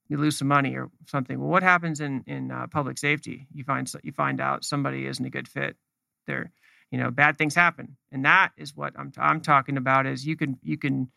[0.09, 1.39] you lose some money or something.
[1.39, 3.47] Well, what happens in in uh, public safety?
[3.53, 5.77] You find you find out somebody isn't a good fit.
[6.27, 6.51] There,
[6.91, 10.07] you know, bad things happen, and that is what I'm I'm talking about.
[10.07, 11.11] Is you can you can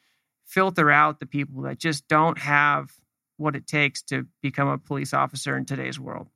[0.46, 2.92] filter out the people that just don't have
[3.38, 6.28] what it takes to become a police officer in today's world,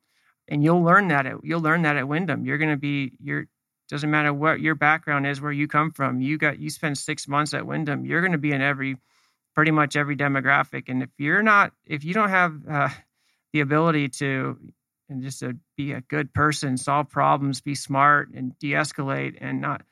[0.47, 2.45] and you'll learn that at you'll learn that at Wyndham.
[2.45, 3.47] You're going to be you're
[3.87, 6.21] doesn't matter what your background is, where you come from.
[6.21, 8.05] You got you spend six months at Wyndham.
[8.05, 8.97] You're going to be in every
[9.55, 10.89] pretty much every demographic.
[10.89, 12.89] And if you're not, if you don't have uh,
[13.53, 14.59] the ability to,
[15.09, 19.83] and just to be a good person, solve problems, be smart, and de-escalate, and not,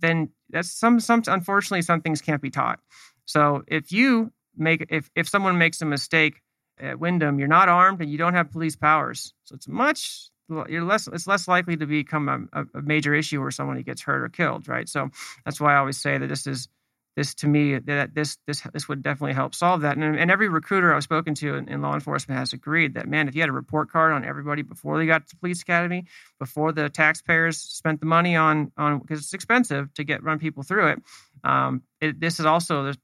[0.00, 1.22] then that's some some.
[1.26, 2.80] Unfortunately, some things can't be taught.
[3.24, 6.42] So if you make, if if someone makes a mistake
[6.80, 10.30] at Windham, you're not armed and you don't have police powers, so it's much
[10.68, 14.22] you're less it's less likely to become a, a major issue where somebody gets hurt
[14.22, 14.88] or killed, right?
[14.88, 15.10] So
[15.44, 16.68] that's why I always say that this is
[17.16, 19.96] this to me that this this this would definitely help solve that.
[19.96, 23.28] And, and every recruiter I've spoken to in, in, law enforcement has agreed that man,
[23.28, 26.06] if you had a report card on everybody before they got to police academy,
[26.38, 30.62] before the taxpayers spent the money on on because it's expensive to get run people
[30.62, 31.02] through it.
[31.44, 32.94] Um, it this is also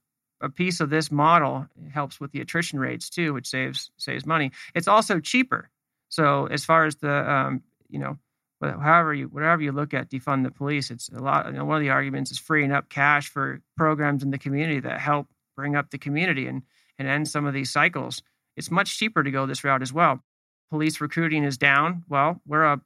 [0.41, 4.51] a piece of this model helps with the attrition rates too, which saves saves money.
[4.73, 5.69] It's also cheaper.
[6.09, 8.17] So as far as the um, you know
[8.61, 11.77] however you whatever you look at defund the police it's a lot you know, one
[11.77, 15.75] of the arguments is freeing up cash for programs in the community that help bring
[15.75, 16.63] up the community and
[16.97, 18.21] and end some of these cycles.
[18.57, 20.21] It's much cheaper to go this route as well.
[20.69, 22.03] Police recruiting is down.
[22.09, 22.81] Well we're a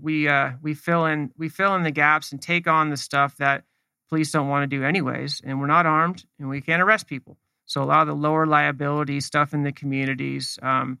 [0.00, 3.36] we uh we fill in we fill in the gaps and take on the stuff
[3.38, 3.64] that
[4.10, 7.38] police don't want to do anyways and we're not armed and we can't arrest people.
[7.66, 10.98] So a lot of the lower liability stuff in the communities um,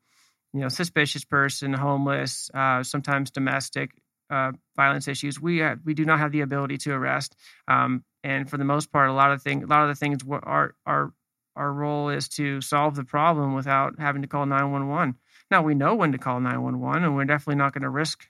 [0.54, 3.90] you know, suspicious person, homeless, uh, sometimes domestic
[4.30, 7.36] uh, violence issues, we have, we do not have the ability to arrest.
[7.68, 10.20] Um, and for the most part, a lot of things, a lot of the things,
[10.30, 11.12] our our
[11.56, 15.16] our role is to solve the problem without having to call 911.
[15.50, 18.26] Now we know when to call 911, and we're definitely not going to risk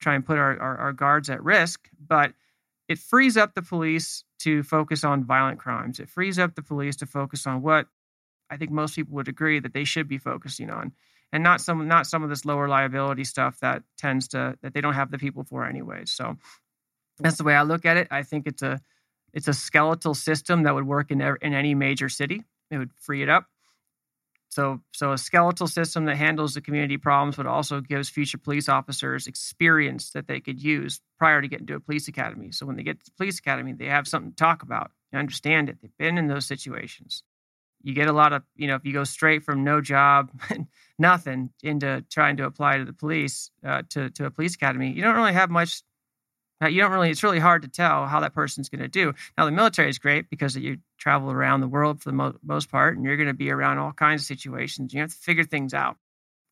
[0.00, 2.32] try and put our, our, our guards at risk, but
[2.88, 5.98] it frees up the police to focus on violent crimes.
[5.98, 7.86] It frees up the police to focus on what
[8.48, 10.92] I think most people would agree that they should be focusing on
[11.32, 14.80] and not some not some of this lower liability stuff that tends to that they
[14.80, 16.02] don't have the people for anyway.
[16.04, 16.36] So
[17.18, 18.08] that's the way I look at it.
[18.10, 18.80] I think it's a
[19.32, 22.42] it's a skeletal system that would work in in any major city.
[22.70, 23.46] It would free it up.
[24.48, 28.68] So so a skeletal system that handles the community problems, but also gives future police
[28.68, 32.52] officers experience that they could use prior to getting to a police academy.
[32.52, 35.18] So when they get to the police academy, they have something to talk about They
[35.18, 35.78] understand it.
[35.82, 37.22] They've been in those situations.
[37.82, 40.30] You get a lot of, you know, if you go straight from no job,
[40.98, 45.02] nothing, into trying to apply to the police, uh, to, to a police academy, you
[45.02, 45.82] don't really have much.
[46.62, 49.12] Uh, you don't really, it's really hard to tell how that person's going to do.
[49.36, 52.70] Now, the military is great because you travel around the world for the mo- most
[52.70, 54.94] part, and you're going to be around all kinds of situations.
[54.94, 55.98] You have to figure things out.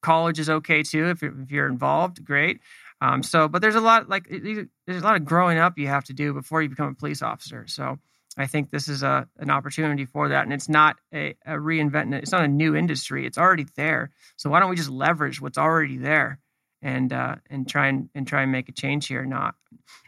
[0.03, 2.61] College is okay too if you're, if you're involved, great.
[3.01, 6.05] Um, so, but there's a lot like there's a lot of growing up you have
[6.05, 7.67] to do before you become a police officer.
[7.67, 7.99] So,
[8.37, 12.15] I think this is a an opportunity for that, and it's not a, a reinvent.
[12.15, 14.11] It's not a new industry; it's already there.
[14.37, 16.41] So why don't we just leverage what's already there,
[16.83, 19.25] and uh, and try and, and try and make a change here?
[19.25, 19.55] Not,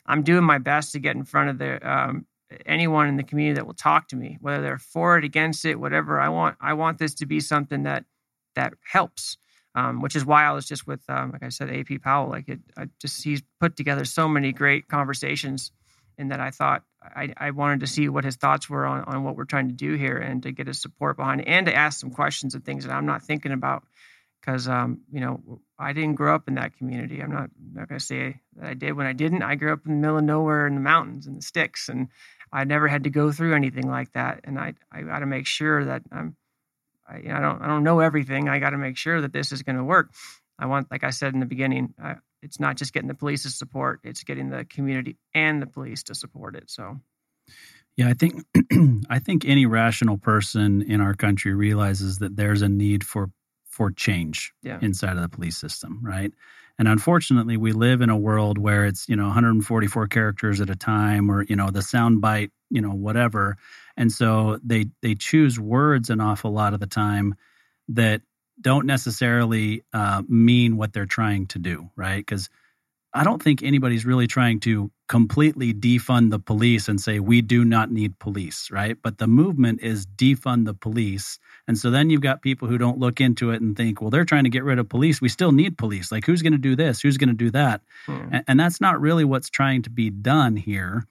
[0.06, 2.26] I'm doing my best to get in front of the um,
[2.64, 5.78] anyone in the community that will talk to me, whether they're for it, against it,
[5.78, 6.20] whatever.
[6.20, 8.04] I want I want this to be something that
[8.54, 9.36] that helps
[9.76, 12.30] um, which is why I was just with, um, like I said, AP Powell.
[12.30, 15.70] Like it, I just he's put together so many great conversations,
[16.16, 16.82] and that I thought
[17.14, 19.74] I, I wanted to see what his thoughts were on, on what we're trying to
[19.74, 22.64] do here, and to get his support behind it, and to ask some questions and
[22.64, 23.84] things that I'm not thinking about,
[24.40, 27.20] because um, you know I didn't grow up in that community.
[27.20, 29.42] I'm not not going to say that I did when I didn't.
[29.42, 32.08] I grew up in the middle of nowhere in the mountains and the sticks, and
[32.52, 34.40] I never had to go through anything like that.
[34.44, 36.36] And I I got to make sure that I'm
[37.08, 38.48] I, I don't I don't know everything.
[38.48, 40.10] I got to make sure that this is going to work.
[40.58, 42.14] I want, like I said in the beginning, uh,
[42.46, 46.14] it's not just getting the police's support; it's getting the community and the police to
[46.14, 46.70] support it.
[46.70, 47.00] So,
[47.96, 48.44] yeah, I think
[49.10, 53.30] I think any rational person in our country realizes that there's a need for
[53.64, 54.78] for change yeah.
[54.80, 56.32] inside of the police system, right?
[56.78, 60.76] And unfortunately, we live in a world where it's you know 144 characters at a
[60.76, 63.56] time, or you know the sound bite, you know whatever,
[63.96, 67.34] and so they they choose words an awful lot of the time
[67.88, 68.22] that
[68.60, 72.18] don't necessarily uh, mean what they're trying to do, right?
[72.18, 72.48] Because
[73.12, 77.64] I don't think anybody's really trying to completely defund the police and say we do
[77.64, 78.96] not need police, right?
[79.02, 81.38] But the movement is defund the police.
[81.66, 84.24] And so then you've got people who don't look into it and think, well, they're
[84.24, 85.20] trying to get rid of police.
[85.20, 86.12] We still need police.
[86.12, 87.00] Like, who's going to do this?
[87.00, 87.80] Who's going to do that?
[88.04, 88.28] Hmm.
[88.32, 91.06] And, and that's not really what's trying to be done here.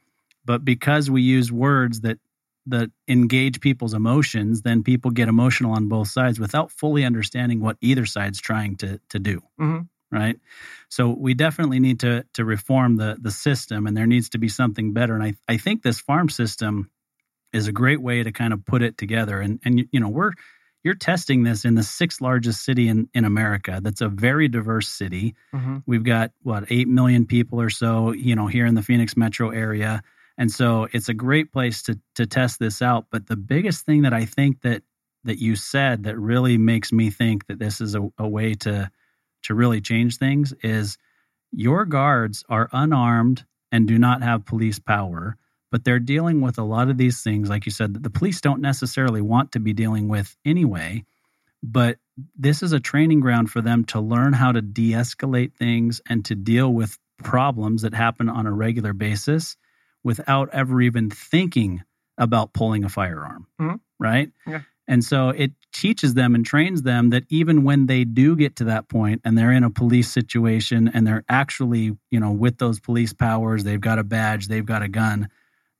[0.46, 2.20] But because we use words that
[2.68, 7.78] that engage people's emotions, then people get emotional on both sides without fully understanding what
[7.82, 9.42] either side's trying to to do.
[9.60, 10.40] Mm-hmm right?
[10.90, 14.48] So we definitely need to to reform the the system, and there needs to be
[14.48, 15.14] something better.
[15.14, 16.90] And I I think this farm system
[17.54, 19.42] is a great way to kind of put it together.
[19.42, 20.32] And and you know we're
[20.84, 23.80] you're testing this in the sixth largest city in, in America.
[23.82, 25.34] That's a very diverse city.
[25.52, 25.78] Mm-hmm.
[25.88, 29.50] We've got what eight million people or so, you know, here in the Phoenix metro
[29.50, 30.04] area,
[30.38, 33.06] and so it's a great place to to test this out.
[33.12, 34.84] But the biggest thing that I think that
[35.24, 38.90] that you said that really makes me think that this is a, a way to
[39.44, 40.98] to really change things is
[41.52, 45.38] your guards are unarmed and do not have police power,
[45.72, 48.42] but they're dealing with a lot of these things, like you said, that the police
[48.42, 51.04] don't necessarily want to be dealing with anyway.
[51.64, 51.98] But
[52.36, 56.24] this is a training ground for them to learn how to de escalate things and
[56.26, 59.56] to deal with problems that happen on a regular basis
[60.06, 61.84] without ever even thinking
[62.18, 63.48] about pulling a firearm.
[63.60, 63.76] Mm-hmm.
[64.00, 64.32] Right?
[64.48, 64.62] Yeah.
[64.88, 68.66] And so it teaches them and trains them that even when they do get to
[68.66, 72.80] that point and they're in a police situation and they're actually, you know, with those
[72.80, 75.28] police powers, they've got a badge, they've got a gun,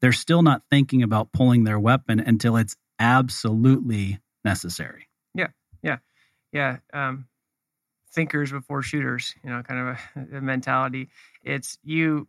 [0.02, 5.08] they're still not thinking about pulling their weapon until it's absolutely necessary.
[5.36, 5.50] Yeah.
[5.84, 5.98] Yeah.
[6.52, 6.78] Yeah.
[6.92, 7.28] Um,
[8.12, 9.80] thinkers before shooters, you know, kind
[10.16, 11.10] of a, a mentality.
[11.44, 12.28] It's you,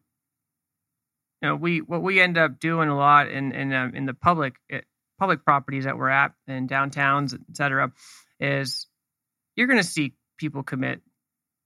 [1.43, 4.15] you know, we, what we end up doing a lot in, in, um, in the
[4.15, 4.85] public, it,
[5.19, 7.93] public properties that we're at and downtowns, et cetera,
[8.41, 8.87] is
[9.55, 11.01] you're going to see people commit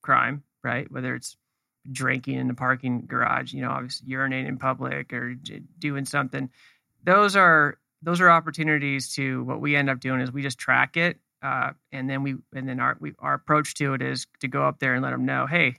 [0.02, 0.90] crime, right?
[0.90, 1.36] Whether it's
[1.90, 5.34] drinking in the parking garage, you know, obviously urinating in public or
[5.78, 6.50] doing something.
[7.02, 10.96] Those are those are opportunities to what we end up doing is we just track
[10.96, 14.48] it, uh, and then we and then our we, our approach to it is to
[14.48, 15.76] go up there and let them know, hey,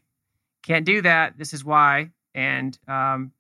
[0.63, 1.37] can't do that.
[1.37, 3.31] This is why, and um,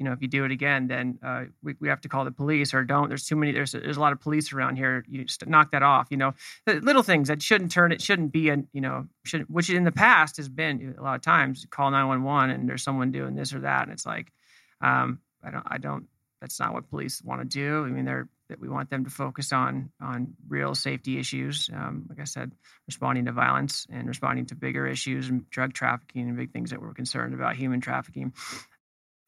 [0.00, 2.30] you know, if you do it again, then uh, we, we have to call the
[2.30, 3.08] police or don't.
[3.08, 3.52] There's too many.
[3.52, 5.04] There's there's a lot of police around here.
[5.06, 6.06] You just knock that off.
[6.10, 6.32] You know,
[6.66, 7.92] little things that shouldn't turn.
[7.92, 11.16] It shouldn't be a you know, should which in the past has been a lot
[11.16, 14.06] of times call nine one one and there's someone doing this or that, and it's
[14.06, 14.32] like,
[14.80, 16.06] um, I don't I don't.
[16.40, 17.84] That's not what police want to do.
[17.84, 21.68] I mean, they're that we want them to focus on on real safety issues.
[21.74, 22.52] Um, like I said,
[22.86, 26.80] responding to violence and responding to bigger issues and drug trafficking and big things that
[26.80, 28.32] we're concerned about, human trafficking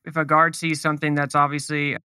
[0.04, 1.96] if a guard sees something that's obviously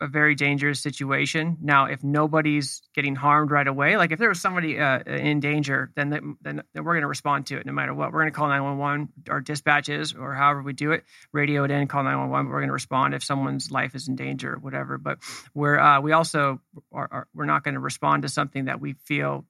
[0.00, 1.56] a very dangerous situation.
[1.60, 5.92] Now, if nobody's getting harmed right away, like if there was somebody uh, in danger,
[5.94, 8.12] then then, then we're going to respond to it no matter what.
[8.12, 11.86] We're going to call 911 or dispatches or however we do it, radio it in,
[11.86, 12.46] call 911.
[12.46, 14.98] But we're going to respond if someone's life is in danger or whatever.
[14.98, 15.18] But
[15.54, 16.60] we're uh, we also
[16.92, 19.46] are, are we're not going to respond to something that we feel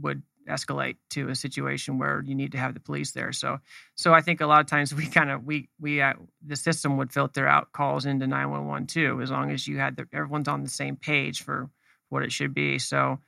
[0.00, 3.32] would escalate to a situation where you need to have the police there.
[3.32, 3.58] So,
[3.94, 6.96] so I think a lot of times we kind of we we uh, the system
[6.96, 10.06] would filter out calls into nine one one too, as long as you had the,
[10.12, 11.70] everyone's on the same page for
[12.08, 12.78] what it should be.
[12.78, 13.18] So,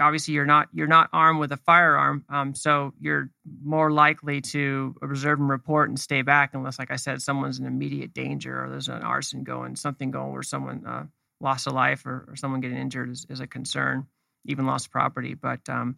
[0.00, 3.30] obviously you're not you're not armed with a firearm, um, so you're
[3.62, 7.66] more likely to observe and report and stay back unless, like I said, someone's in
[7.66, 11.06] immediate danger or there's an arson going, something going where someone uh,
[11.40, 14.06] lost a life or, or someone getting injured is, is a concern,
[14.46, 15.34] even lost property.
[15.34, 15.96] But um,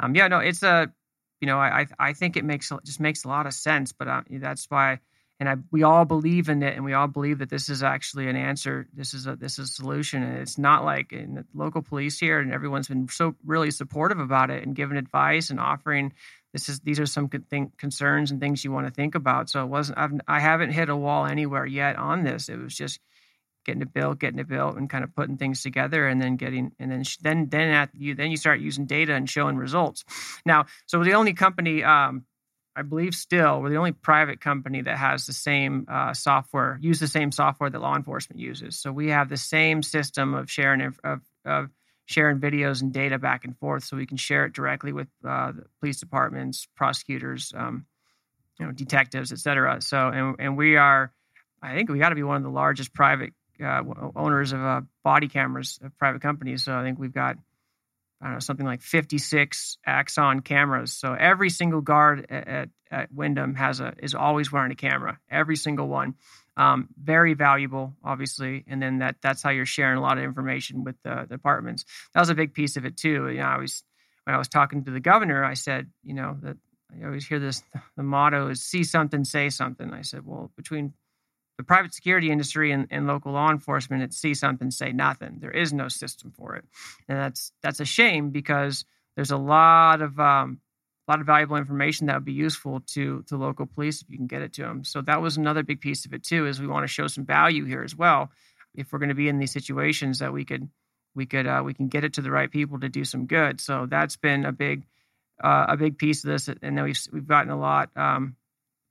[0.00, 0.92] um, yeah, no, it's a,
[1.40, 3.92] you know, I I think it makes just makes a lot of sense.
[3.92, 5.00] But uh, that's why,
[5.38, 8.28] and I we all believe in it, and we all believe that this is actually
[8.28, 8.88] an answer.
[8.94, 12.18] This is a this is a solution, and it's not like in the local police
[12.18, 16.12] here, and everyone's been so really supportive about it and giving advice and offering.
[16.52, 19.50] This is these are some good thing, concerns and things you want to think about.
[19.50, 22.48] So it wasn't I've, I haven't hit a wall anywhere yet on this.
[22.48, 22.98] It was just
[23.66, 26.72] getting it built, getting it built, and kind of putting things together, and then getting,
[26.78, 30.04] and then then then at you then you start using data and showing results.
[30.46, 32.24] Now, so the only company, um,
[32.74, 37.00] I believe, still we're the only private company that has the same uh, software, use
[37.00, 38.78] the same software that law enforcement uses.
[38.78, 41.70] So we have the same system of sharing of, of
[42.06, 45.52] sharing videos and data back and forth, so we can share it directly with uh,
[45.80, 47.84] police departments, prosecutors, um,
[48.58, 49.82] you know, detectives, et cetera.
[49.82, 51.12] So, and and we are.
[51.62, 53.32] I think we got to be one of the largest private
[53.62, 53.82] uh,
[54.14, 56.64] owners of uh, body cameras of private companies.
[56.64, 57.36] So I think we've got
[58.20, 60.92] I don't know something like 56 Axon cameras.
[60.92, 65.18] So every single guard at, at, Wyndham has a is always wearing a camera.
[65.30, 66.14] Every single one.
[66.56, 70.84] Um, very valuable, obviously, and then that that's how you're sharing a lot of information
[70.84, 71.84] with the, the departments.
[72.14, 73.28] That was a big piece of it too.
[73.28, 73.84] You know, I was
[74.24, 76.56] when I was talking to the governor, I said, you know, that
[76.90, 77.62] I always hear this.
[77.96, 80.94] The motto is "see something, say something." I said, well, between
[81.56, 85.38] the private security industry and, and local law enforcement it see something say nothing.
[85.40, 86.64] There is no system for it.
[87.08, 88.84] And that's that's a shame because
[89.14, 90.60] there's a lot of um,
[91.08, 94.16] a lot of valuable information that would be useful to to local police if you
[94.16, 96.60] can get it to them so that was another big piece of it too is
[96.60, 98.30] we want to show some value here as well.
[98.74, 100.68] If we're going to be in these situations that we could
[101.14, 103.60] we could uh, we can get it to the right people to do some good.
[103.60, 104.84] So that's been a big
[105.42, 108.36] uh, a big piece of this and then we've we've gotten a lot um,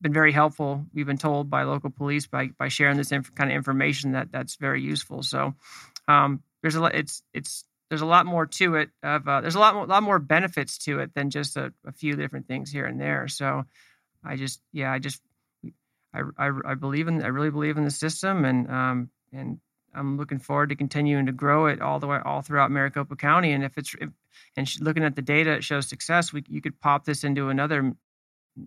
[0.06, 0.86] been very helpful.
[0.94, 4.32] We've been told by local police by by sharing this inf- kind of information that
[4.32, 5.24] that's very useful.
[5.24, 5.56] So
[6.08, 6.94] um, there's a lot.
[6.94, 8.92] It's it's there's a lot more to it.
[9.02, 11.92] Of uh, there's a lot more, lot more benefits to it than just a, a,
[11.92, 13.28] few different things here and there.
[13.28, 13.64] So
[14.24, 15.24] I just yeah I just
[16.14, 19.60] I, I, I believe in I really believe in the system and um, and
[19.92, 23.54] I'm looking forward to continuing to grow it all the way all throughout Maricopa County.
[23.54, 24.10] And if it's if,
[24.56, 26.32] and looking at the data, it shows success.
[26.32, 27.96] We you could pop this into another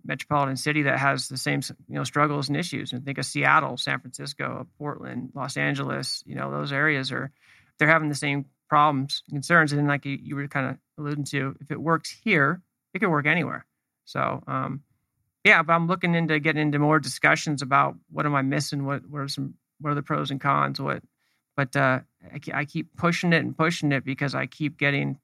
[0.03, 2.93] metropolitan city that has the same you know struggles and issues.
[2.93, 6.23] And think of Seattle, San Francisco, Portland, Los Angeles.
[6.25, 7.31] You know those areas are
[7.77, 9.73] they're having the same problems concerns.
[9.73, 12.61] And like you, you were kind of alluding to, if it works here,
[12.93, 13.65] it can work anywhere.
[14.05, 14.83] So um,
[15.43, 19.07] yeah, but I'm looking into getting into more discussions about what am I missing, what
[19.09, 21.01] what are some what are the pros and cons, what.
[21.55, 21.99] But uh,
[22.31, 25.19] I, I keep pushing it and pushing it because I keep getting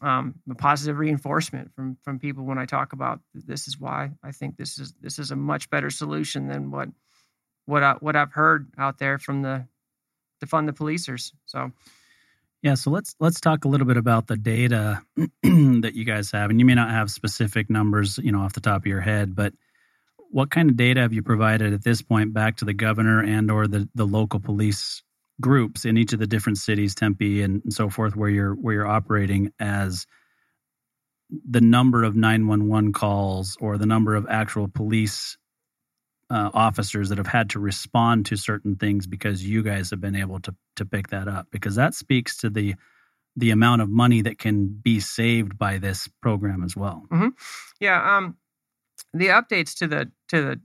[0.00, 4.32] um, a positive reinforcement from from people when I talk about this is why I
[4.32, 6.88] think this is this is a much better solution than what
[7.66, 9.66] what I, what I've heard out there from the
[10.40, 11.32] to fund the policers.
[11.46, 11.72] So.
[12.62, 15.02] Yeah, so let's let's talk a little bit about the data
[15.42, 18.60] that you guys have, and you may not have specific numbers, you know, off the
[18.60, 19.52] top of your head, but
[20.30, 23.50] what kind of data have you provided at this point back to the governor and
[23.50, 25.02] or the the local police
[25.42, 28.86] groups in each of the different cities, Tempe and, so forth, where you're where you're
[28.86, 30.06] operating as
[31.48, 35.36] the number of 911 calls or the number of actual police
[36.30, 40.16] uh, officers that have had to respond to certain things because you guys have been
[40.16, 42.74] able to to pick that up because that speaks to the
[43.36, 47.02] the amount of money that can be saved by this program as well.
[47.10, 47.28] Mm-hmm.
[47.80, 48.36] Yeah, um,
[49.14, 50.60] the updates to the to the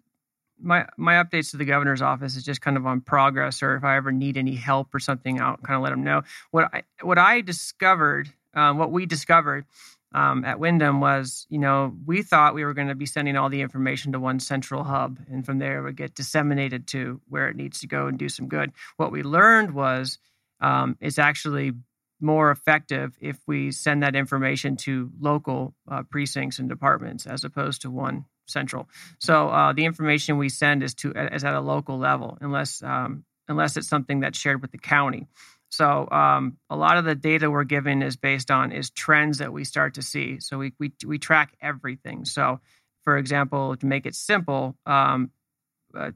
[0.59, 3.83] my my updates to the governor's office is just kind of on progress, or if
[3.83, 6.23] I ever need any help or something, I'll kind of let them know.
[6.51, 9.65] What I what I discovered, um, what we discovered
[10.13, 13.49] um, at Wyndham was, you know, we thought we were going to be sending all
[13.49, 17.49] the information to one central hub, and from there it would get disseminated to where
[17.49, 18.71] it needs to go and do some good.
[18.97, 20.17] What we learned was
[20.59, 21.73] um, it's actually
[22.19, 27.83] more effective if we send that information to local uh, precincts and departments as opposed
[27.83, 28.89] to one central.
[29.19, 33.23] So uh, the information we send is to is at a local level, unless um,
[33.47, 35.27] unless it's something that's shared with the county.
[35.69, 39.51] So um, a lot of the data we're given is based on is trends that
[39.51, 40.39] we start to see.
[40.39, 42.25] So we we we track everything.
[42.25, 42.59] So
[43.03, 45.31] for example, to make it simple, um,
[45.97, 46.11] uh,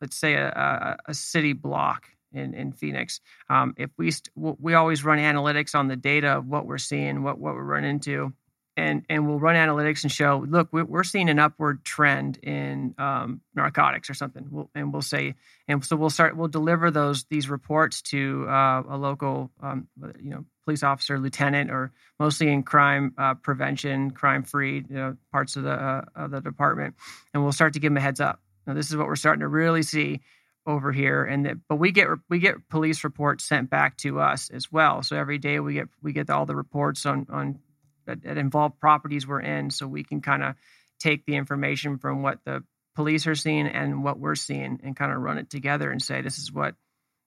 [0.00, 3.20] let's say a, a, a, city block in in Phoenix.
[3.48, 7.22] Um, if we st- we always run analytics on the data of what we're seeing,
[7.22, 8.32] what what we're running into,
[8.76, 13.40] and and we'll run analytics and show, look, we're seeing an upward trend in um,
[13.54, 15.34] narcotics or something, we'll, and we'll say,
[15.68, 20.30] and so we'll start, we'll deliver those these reports to uh, a local, um, you
[20.30, 25.56] know, police officer, lieutenant, or mostly in crime uh, prevention, crime free, you know, parts
[25.56, 26.94] of the uh, of the department,
[27.34, 28.40] and we'll start to give them a heads up.
[28.66, 30.22] Now, this is what we're starting to really see
[30.64, 34.48] over here and that, but we get we get police reports sent back to us
[34.50, 37.58] as well so every day we get we get all the reports on on
[38.06, 40.54] that, that involve properties we're in so we can kind of
[41.00, 42.62] take the information from what the
[42.94, 46.20] police are seeing and what we're seeing and kind of run it together and say
[46.20, 46.74] this is what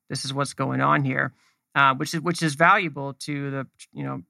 [0.10, 1.34] this is what's going on here
[1.74, 4.22] uh, which is which is valuable to the you know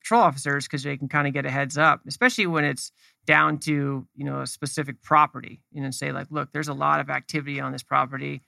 [0.00, 2.90] patrol officers because they can kind of get a heads up especially when it's
[3.26, 7.00] down to you know a specific property you know say like look there's a lot
[7.00, 8.42] of activity on this property.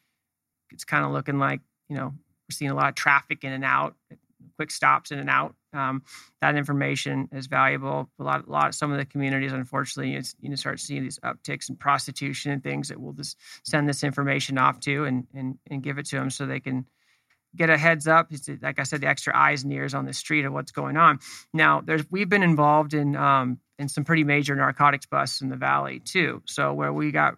[0.71, 3.65] It's kind of looking like you know we're seeing a lot of traffic in and
[3.65, 3.95] out
[4.57, 5.55] quick stops in and out.
[5.73, 6.03] Um,
[6.41, 8.11] that information is valuable.
[8.19, 11.03] A lot, a lot of some of the communities, unfortunately, you, you know, start seeing
[11.03, 15.27] these upticks in prostitution and things that we'll just send this information off to and
[15.35, 16.87] and and give it to them so they can
[17.57, 18.31] get a heads up.
[18.63, 21.21] Like I said, the extra eyes and ears on the street of what's going on.
[21.53, 25.57] Now, there's we've been involved in um, in some pretty major narcotics busts in the
[25.57, 26.43] valley too.
[26.47, 27.37] So where we got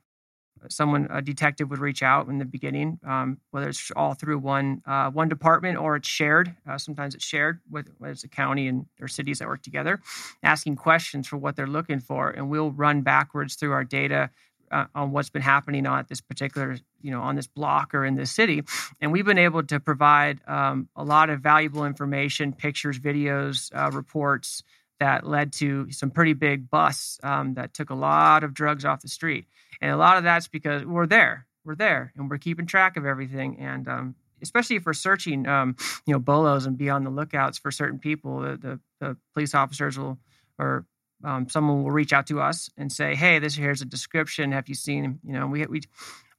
[0.68, 4.82] someone a detective would reach out in the beginning um, whether it's all through one
[4.86, 8.68] uh, one department or it's shared uh, sometimes it's shared with whether it's a county
[8.68, 10.00] and or cities that work together
[10.42, 14.30] asking questions for what they're looking for and we'll run backwards through our data
[14.72, 18.16] uh, on what's been happening on this particular you know on this block or in
[18.16, 18.62] this city
[19.00, 23.90] and we've been able to provide um, a lot of valuable information pictures videos uh,
[23.92, 24.62] reports
[24.98, 29.02] that led to some pretty big busts um, that took a lot of drugs off
[29.02, 29.46] the street.
[29.80, 33.04] And a lot of that's because we're there, we're there, and we're keeping track of
[33.04, 33.58] everything.
[33.58, 37.58] And um, especially if we're searching, um, you know, bolos and be on the lookouts
[37.58, 40.18] for certain people, the, the, the police officers will,
[40.58, 40.86] or
[41.24, 44.52] um, someone will reach out to us and say, "Hey, this here's a description.
[44.52, 45.18] Have you seen?
[45.24, 45.82] You know, we we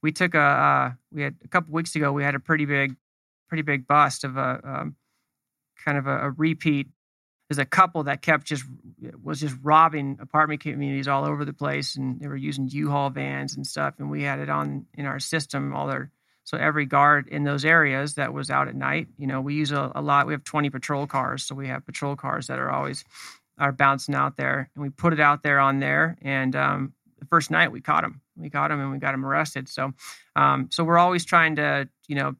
[0.02, 2.96] we took a uh, we had a couple weeks ago we had a pretty big,
[3.48, 4.96] pretty big bust of a um,
[5.84, 6.88] kind of a, a repeat
[7.48, 8.64] there's a couple that kept just
[9.22, 13.56] was just robbing apartment communities all over the place, and they were using U-Haul vans
[13.56, 13.94] and stuff.
[13.98, 15.74] And we had it on in our system.
[15.74, 16.10] All their
[16.44, 19.72] so every guard in those areas that was out at night, you know, we use
[19.72, 20.26] a, a lot.
[20.26, 23.04] We have 20 patrol cars, so we have patrol cars that are always
[23.58, 26.18] are bouncing out there, and we put it out there on there.
[26.20, 29.24] And um, the first night we caught him, we caught him, and we got him
[29.24, 29.68] arrested.
[29.68, 29.92] So,
[30.36, 32.34] um, so we're always trying to, you know,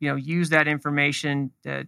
[0.00, 1.86] you know, use that information to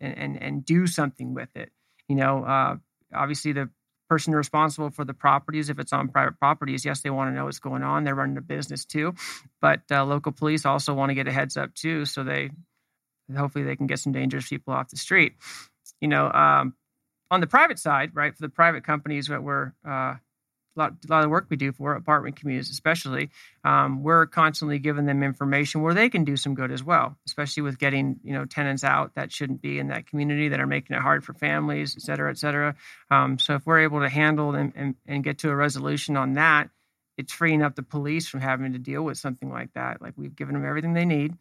[0.00, 1.70] and, and, and do something with it.
[2.08, 2.76] You know, uh,
[3.14, 3.70] obviously the
[4.08, 7.44] person responsible for the properties, if it's on private properties, yes, they want to know
[7.44, 8.04] what's going on.
[8.04, 9.14] They're running a business too,
[9.60, 12.50] but uh, local police also want to get a heads up too, so they
[13.36, 15.34] hopefully they can get some dangerous people off the street.
[16.00, 16.74] You know, um,
[17.30, 20.14] on the private side, right, for the private companies that we're uh,
[20.78, 23.30] a lot, a lot of work we do for apartment communities, especially,
[23.64, 27.62] um, we're constantly giving them information where they can do some good as well, especially
[27.62, 30.96] with getting you know tenants out that shouldn't be in that community that are making
[30.96, 32.76] it hard for families, et cetera, et cetera.
[33.10, 36.34] Um, so if we're able to handle them and, and get to a resolution on
[36.34, 36.70] that,
[37.16, 40.00] it's freeing up the police from having to deal with something like that.
[40.00, 41.34] Like we've given them everything they need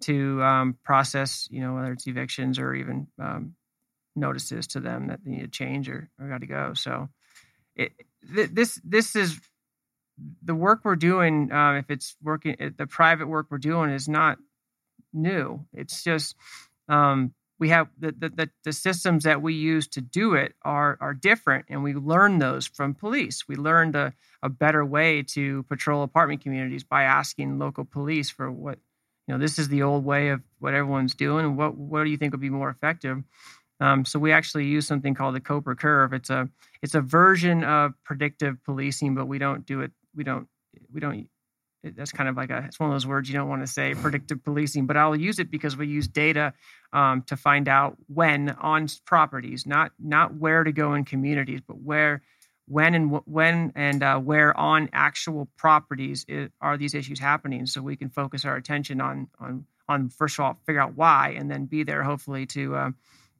[0.00, 3.54] to um, process, you know, whether it's evictions or even um,
[4.16, 6.74] notices to them that they need to change or, or got to go.
[6.74, 7.08] So
[8.22, 9.40] this this is
[10.42, 11.50] the work we're doing.
[11.52, 14.38] Uh, if it's working, the private work we're doing is not
[15.12, 15.64] new.
[15.72, 16.36] It's just
[16.88, 21.14] um, we have the, the the systems that we use to do it are are
[21.14, 23.46] different, and we learn those from police.
[23.48, 24.12] We learned a,
[24.42, 28.78] a better way to patrol apartment communities by asking local police for what
[29.26, 29.38] you know.
[29.38, 31.56] This is the old way of what everyone's doing.
[31.56, 33.22] What what do you think would be more effective?
[33.80, 36.12] Um, so we actually use something called the Koper curve.
[36.12, 36.48] It's a
[36.82, 39.92] it's a version of predictive policing, but we don't do it.
[40.14, 40.48] We don't
[40.92, 41.28] we don't.
[41.82, 43.66] It, that's kind of like a it's one of those words you don't want to
[43.66, 46.54] say predictive policing, but I'll use it because we use data
[46.92, 51.78] um, to find out when on properties, not not where to go in communities, but
[51.78, 52.22] where
[52.66, 56.24] when and when and uh, where on actual properties
[56.60, 60.44] are these issues happening, so we can focus our attention on on on first of
[60.44, 62.76] all figure out why, and then be there hopefully to.
[62.76, 62.90] Uh,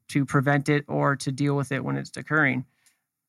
[0.09, 2.65] to prevent it or to deal with it when it's occurring.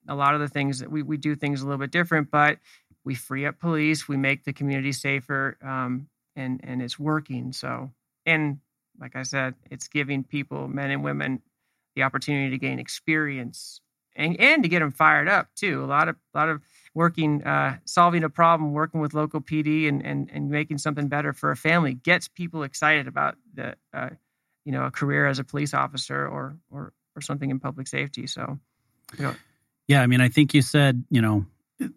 [0.08, 2.60] A lot of the things that we, we do things a little bit different, but
[3.04, 7.54] we free up police, we make the community safer, um, and and it's working.
[7.54, 7.92] So
[8.26, 8.60] and
[9.00, 11.42] like I said, it's giving people, men and women,
[11.96, 13.82] the opportunity to gain experience
[14.16, 15.84] and and to get them fired up too.
[15.84, 16.62] A lot of a lot of
[16.94, 21.34] working, uh, solving a problem, working with local PD, and and and making something better
[21.34, 24.10] for a family gets people excited about the, uh,
[24.66, 28.28] you know, a career as a police officer or or or something in public safety.
[28.28, 28.60] So,
[29.18, 29.36] you know.
[29.88, 31.46] yeah, I mean, I think you said, you know,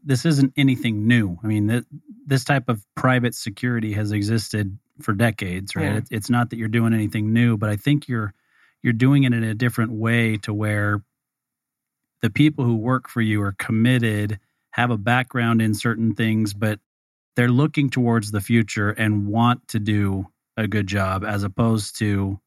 [0.05, 1.39] this isn't anything new.
[1.43, 1.85] I mean, th-
[2.27, 5.85] this type of private security has existed for decades, right?
[5.85, 5.97] Yeah.
[5.97, 8.35] It, it's not that you're doing anything new, but I think you're
[8.83, 11.03] you're doing it in a different way to where
[12.23, 14.39] the people who work for you are committed,
[14.71, 16.79] have a background in certain things, but
[17.35, 22.41] they're looking towards the future and want to do a good job as opposed to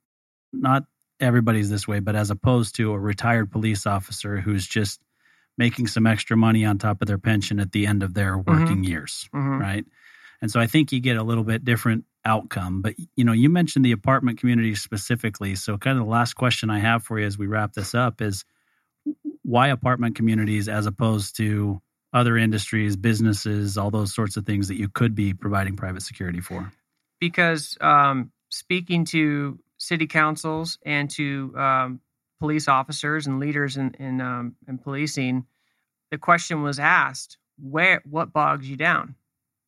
[0.54, 0.84] not
[1.20, 5.00] everybody's this way, but as opposed to a retired police officer who's just
[5.58, 8.84] making some extra money on top of their pension at the end of their working
[8.84, 9.60] years, Mhm.
[9.60, 9.86] right?
[10.42, 12.82] And so I think you get a little bit different outcome.
[12.82, 15.56] But you know, you mentioned the apartment community specifically.
[15.56, 18.22] So kind of the last question I have for you as we wrap this up
[18.22, 18.44] is
[19.44, 21.82] why apartment communities as opposed to
[22.14, 26.42] other industries, businesses, all those sorts of things that you could be providing private security
[26.42, 26.72] for?
[27.20, 32.02] because um, speaking to city councils and to um,
[32.40, 35.46] police officers and leaders in in, um, in policing,
[36.12, 39.16] the question was asked: Where what bogs you down?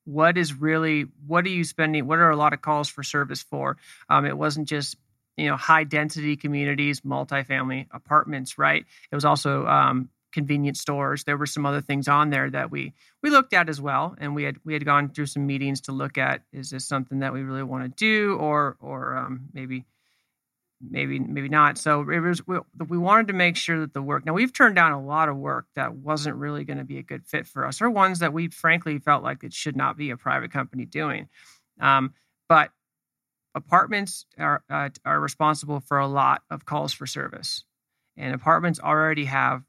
[0.05, 2.05] What is really what are you spending?
[2.07, 3.77] What are a lot of calls for service for?
[4.09, 4.97] Um, it wasn't just
[5.35, 8.85] you know high density communities, multifamily apartments, right?
[9.11, 11.23] It was also um, convenience stores.
[11.23, 12.93] There were some other things on there that we
[13.23, 15.91] we looked at as well, and we had we had gone through some meetings to
[15.91, 19.85] look at is this something that we really want to do, or or um, maybe
[20.89, 21.77] maybe maybe not.
[21.77, 22.57] So it was we,
[22.87, 24.25] we wanted to make sure that the work.
[24.25, 27.03] Now we've turned down a lot of work that wasn't really going to be a
[27.03, 30.09] good fit for us, or ones that we frankly felt like it should not be
[30.09, 31.29] a private company doing.
[31.79, 32.13] Um,
[32.49, 32.71] but
[33.55, 37.63] apartments are uh, are responsible for a lot of calls for service,
[38.17, 39.63] and apartments already have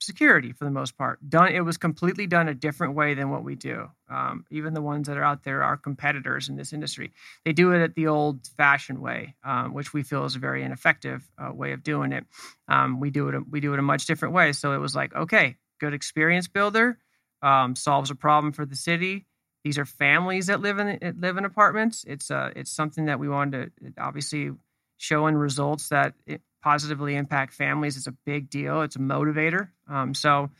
[0.00, 1.18] security for the most part.
[1.28, 3.88] Done, it was completely done a different way than what we do.
[4.08, 7.12] Um, even the ones that are out there, our competitors in this industry,
[7.44, 11.28] they do it at the old-fashioned way, um, which we feel is a very ineffective
[11.38, 12.24] uh, way of doing it.
[12.68, 14.52] Um, we do it, we do it a much different way.
[14.52, 16.98] So it was like, okay, good experience builder
[17.42, 19.26] um, solves a problem for the city.
[19.64, 22.04] These are families that live in live in apartments.
[22.06, 24.52] It's uh, it's something that we wanted to obviously
[24.96, 28.82] showing results that it positively impact families is a big deal.
[28.82, 29.70] It's a motivator.
[29.88, 30.50] Um, so,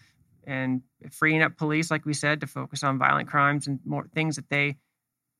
[0.46, 4.36] and freeing up police, like we said, to focus on violent crimes and more things
[4.36, 4.76] that they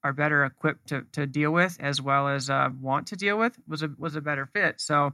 [0.05, 3.59] are better equipped to, to deal with, as well as uh, want to deal with,
[3.67, 4.81] was a was a better fit.
[4.81, 5.13] So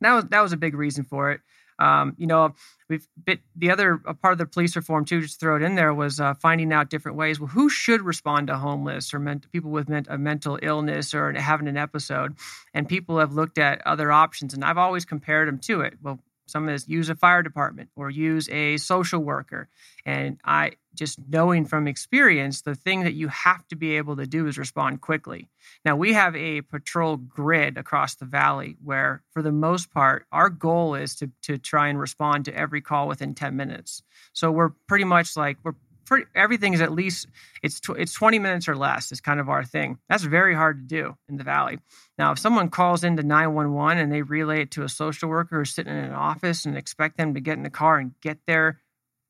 [0.00, 1.40] that was that was a big reason for it.
[1.82, 2.54] Um, you know,
[2.88, 5.20] we've bit the other part of the police reform too.
[5.20, 7.40] Just throw it in there was uh, finding out different ways.
[7.40, 11.32] Well, who should respond to homeless or ment- people with ment- a mental illness or
[11.32, 12.36] having an episode?
[12.72, 15.94] And people have looked at other options, and I've always compared them to it.
[16.02, 16.20] Well,
[16.52, 19.68] some is use a fire department or use a social worker.
[20.04, 24.26] And I just knowing from experience, the thing that you have to be able to
[24.26, 25.48] do is respond quickly.
[25.84, 30.50] Now, we have a patrol grid across the valley where, for the most part, our
[30.50, 34.02] goal is to, to try and respond to every call within 10 minutes.
[34.34, 35.74] So we're pretty much like, we're
[36.04, 37.26] pretty, everything is at least,
[37.62, 39.98] it's, tw- it's 20 minutes or less is kind of our thing.
[40.08, 41.78] That's very hard to do in the valley.
[42.18, 45.74] Now, if someone calls into 911 and they relay it to a social worker who's
[45.74, 48.80] sitting in an office and expect them to get in the car and get there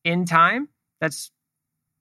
[0.05, 0.69] in time,
[1.01, 1.31] that's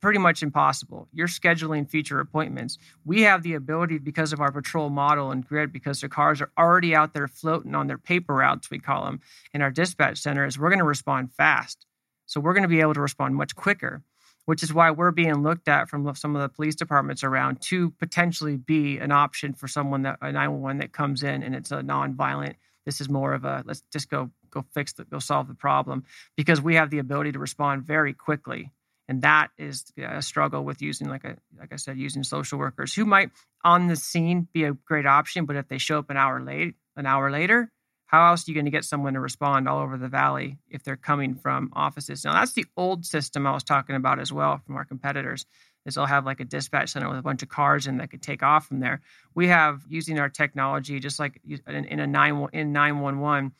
[0.01, 1.07] pretty much impossible.
[1.13, 2.77] You're scheduling future appointments.
[3.05, 6.51] We have the ability because of our patrol model and grid, because the cars are
[6.57, 9.21] already out there floating on their paper routes, we call them,
[9.53, 11.85] in our dispatch center, is We're going to respond fast.
[12.25, 14.01] So we're going to be able to respond much quicker,
[14.45, 17.91] which is why we're being looked at from some of the police departments around to
[17.91, 21.83] potentially be an option for someone that a 911 that comes in and it's a
[21.83, 22.55] non-violent.
[22.85, 26.03] This is more of a let's just go go fix the go solve the problem
[26.35, 28.71] because we have the ability to respond very quickly
[29.07, 32.93] and that is a struggle with using like a like i said using social workers
[32.93, 33.31] who might
[33.63, 36.75] on the scene be a great option but if they show up an hour late
[36.95, 37.71] an hour later
[38.11, 40.83] how else are you going to get someone to respond all over the valley if
[40.83, 42.25] they're coming from offices?
[42.25, 45.45] Now that's the old system i was talking about as well from our competitors
[45.85, 48.21] is they'll have like a dispatch center with a bunch of cars and that could
[48.21, 49.01] take off from there.
[49.33, 53.53] We have using our technology just like in, in a 9 in 911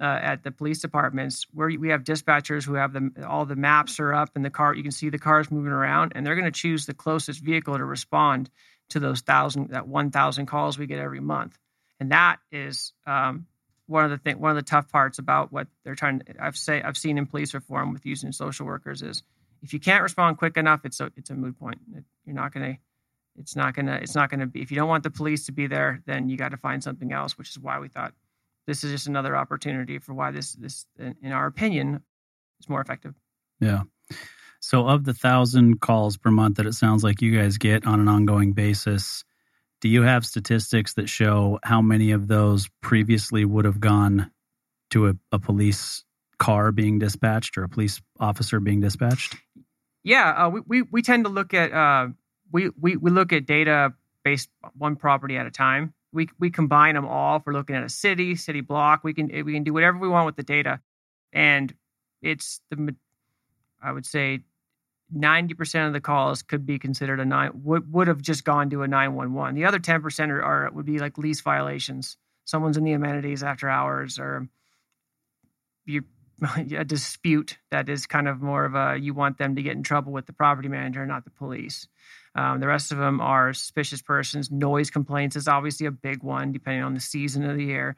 [0.00, 4.00] uh, at the police departments where we have dispatchers who have the all the maps
[4.00, 6.50] are up and the car you can see the cars moving around and they're going
[6.50, 8.48] to choose the closest vehicle to respond
[8.88, 11.58] to those thousand that 1000 calls we get every month.
[12.00, 13.46] And that is um,
[13.88, 16.56] one of the thing one of the tough parts about what they're trying to i've
[16.56, 19.22] say i've seen in police reform with using social workers is
[19.62, 21.78] if you can't respond quick enough it's a it's a moot point
[22.24, 22.76] you're not to
[23.38, 25.66] it's not gonna it's not gonna be if you don't want the police to be
[25.66, 27.38] there, then you got to find something else.
[27.38, 28.12] Which is why we thought
[28.66, 32.02] this is just another opportunity for why this this in our opinion
[32.60, 33.14] is more effective.
[33.60, 33.82] Yeah.
[34.60, 38.00] So, of the thousand calls per month that it sounds like you guys get on
[38.00, 39.24] an ongoing basis,
[39.80, 44.30] do you have statistics that show how many of those previously would have gone
[44.90, 46.04] to a, a police
[46.38, 49.36] car being dispatched or a police officer being dispatched?
[50.02, 52.08] Yeah, uh, we, we we tend to look at uh,
[52.50, 53.92] we, we we look at data
[54.24, 55.94] based one property at a time.
[56.12, 57.42] We we combine them all.
[57.44, 60.26] We're looking at a city, city block, we can we can do whatever we want
[60.26, 60.80] with the data,
[61.32, 61.74] and
[62.22, 62.94] it's the
[63.82, 64.40] I would say
[65.14, 68.82] 90% of the calls could be considered a nine would, would have just gone to
[68.82, 72.16] a 911 the other 10% are, are would be like lease violations.
[72.44, 74.48] Someone's in the amenities after hours or
[75.86, 76.04] you
[76.76, 79.82] a dispute that is kind of more of a you want them to get in
[79.82, 81.88] trouble with the property manager not the police.
[82.34, 84.50] Um, the rest of them are suspicious persons.
[84.50, 87.96] Noise complaints is obviously a big one depending on the season of the year.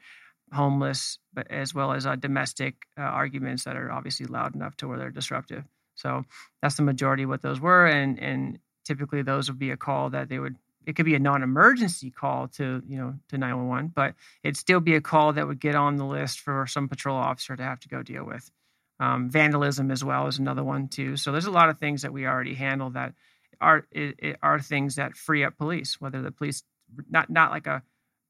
[0.52, 4.88] Homeless but as well as uh, domestic uh, arguments that are obviously loud enough to
[4.88, 5.64] where they're disruptive
[6.00, 6.24] so
[6.62, 7.86] that's the majority of what those were.
[7.86, 11.18] And and typically those would be a call that they would it could be a
[11.18, 15.60] non-emergency call to you know to 911 but it'd still be a call that would
[15.60, 18.50] get on the list for some patrol officer to have to go deal with
[18.98, 22.12] um, vandalism as well is another one too so there's a lot of things that
[22.12, 23.14] we already handle that
[23.60, 26.62] are it, it are things that free up police whether the police
[27.08, 27.82] not not like a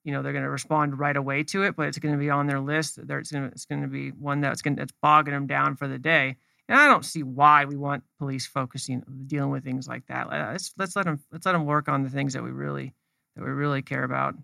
[0.04, 2.30] you know they're going to respond right away to it but it's going to be
[2.30, 5.34] on their list it's going to, it's going to be one that's going that's bogging
[5.34, 6.36] them down for the day
[6.70, 10.30] and I don't see why we want police focusing dealing with things like that.
[10.30, 12.94] Let's let's let them let's let them work on the things that we really
[13.34, 14.36] that we really care about.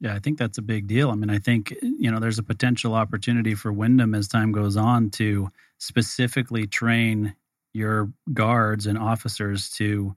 [0.00, 1.10] Yeah, I think that's a big deal.
[1.10, 4.76] I mean, I think you know there's a potential opportunity for Wyndham as time goes
[4.76, 7.34] on to specifically train
[7.74, 10.14] your guards and officers to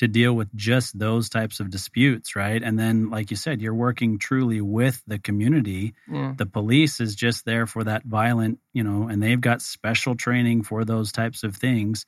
[0.00, 2.62] to deal with just those types of disputes, right?
[2.62, 5.92] And then, like you said, you're working truly with the community.
[6.10, 6.32] Yeah.
[6.38, 10.62] The police is just there for that violent, you know, and they've got special training
[10.62, 12.06] for those types of things.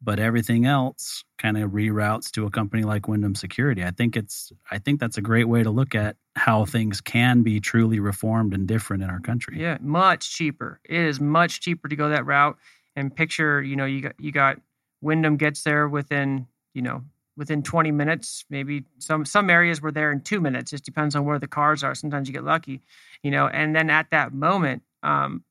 [0.00, 3.82] But everything else kind of reroutes to a company like Wyndham Security.
[3.82, 7.42] I think it's, I think that's a great way to look at how things can
[7.42, 9.60] be truly reformed and different in our country.
[9.60, 10.80] Yeah, much cheaper.
[10.84, 12.56] It is much cheaper to go that route.
[12.94, 14.60] And picture, you know, you got you got
[15.00, 17.02] Wyndham gets there within, you know,
[17.36, 20.70] within 20 minutes maybe some some areas were there in two minutes.
[20.70, 21.94] Just depends on where the cars are.
[21.94, 22.82] Sometimes you get lucky
[23.22, 25.44] you know and then at that moment um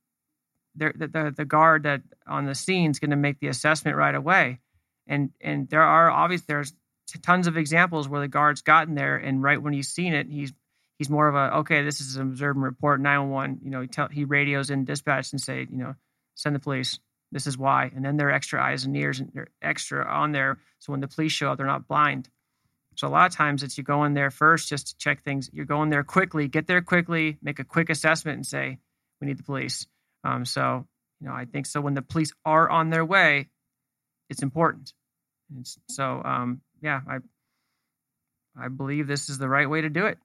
[0.75, 4.15] the, the, the guard that on the scene is going to make the assessment right
[4.15, 4.59] away.
[5.07, 6.73] And and there are obvious there's
[7.23, 10.53] tons of examples where the guard's gotten there and right when he's seen it he's
[10.97, 14.07] he's more of a okay this is an observe report 911 you know he, tell,
[14.07, 15.95] he radios in dispatch and say you know
[16.35, 16.99] send the police
[17.31, 17.91] this is why.
[17.95, 20.59] And then they're extra eyes and ears and they're extra on there.
[20.79, 22.29] So when the police show up, they're not blind.
[22.95, 25.49] So a lot of times it's you go in there first just to check things.
[25.53, 28.79] You're going there quickly, get there quickly, make a quick assessment and say,
[29.19, 29.87] we need the police.
[30.23, 30.85] Um, so,
[31.19, 33.49] you know, I think so when the police are on their way,
[34.29, 34.93] it's important.
[35.57, 37.17] It's, so, um, yeah, I,
[38.59, 40.17] I believe this is the right way to do it.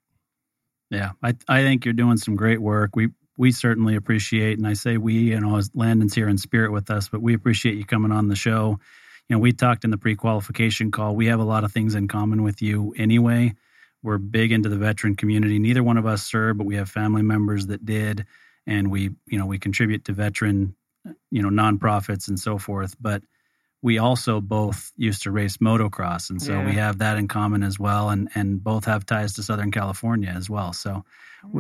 [0.90, 2.94] Yeah, I, I think you're doing some great work.
[2.94, 6.72] We we certainly appreciate, and I say we, you know, as Landon's here in spirit
[6.72, 8.78] with us, but we appreciate you coming on the show.
[9.28, 11.16] You know, we talked in the pre-qualification call.
[11.16, 13.54] We have a lot of things in common with you anyway.
[14.02, 15.58] We're big into the veteran community.
[15.58, 18.24] Neither one of us served, but we have family members that did,
[18.66, 20.74] and we, you know, we contribute to veteran,
[21.30, 22.94] you know, nonprofits and so forth.
[23.00, 23.22] But
[23.86, 26.66] we also both used to race motocross, and so yeah.
[26.66, 30.28] we have that in common as well, and and both have ties to Southern California
[30.28, 30.72] as well.
[30.72, 31.04] So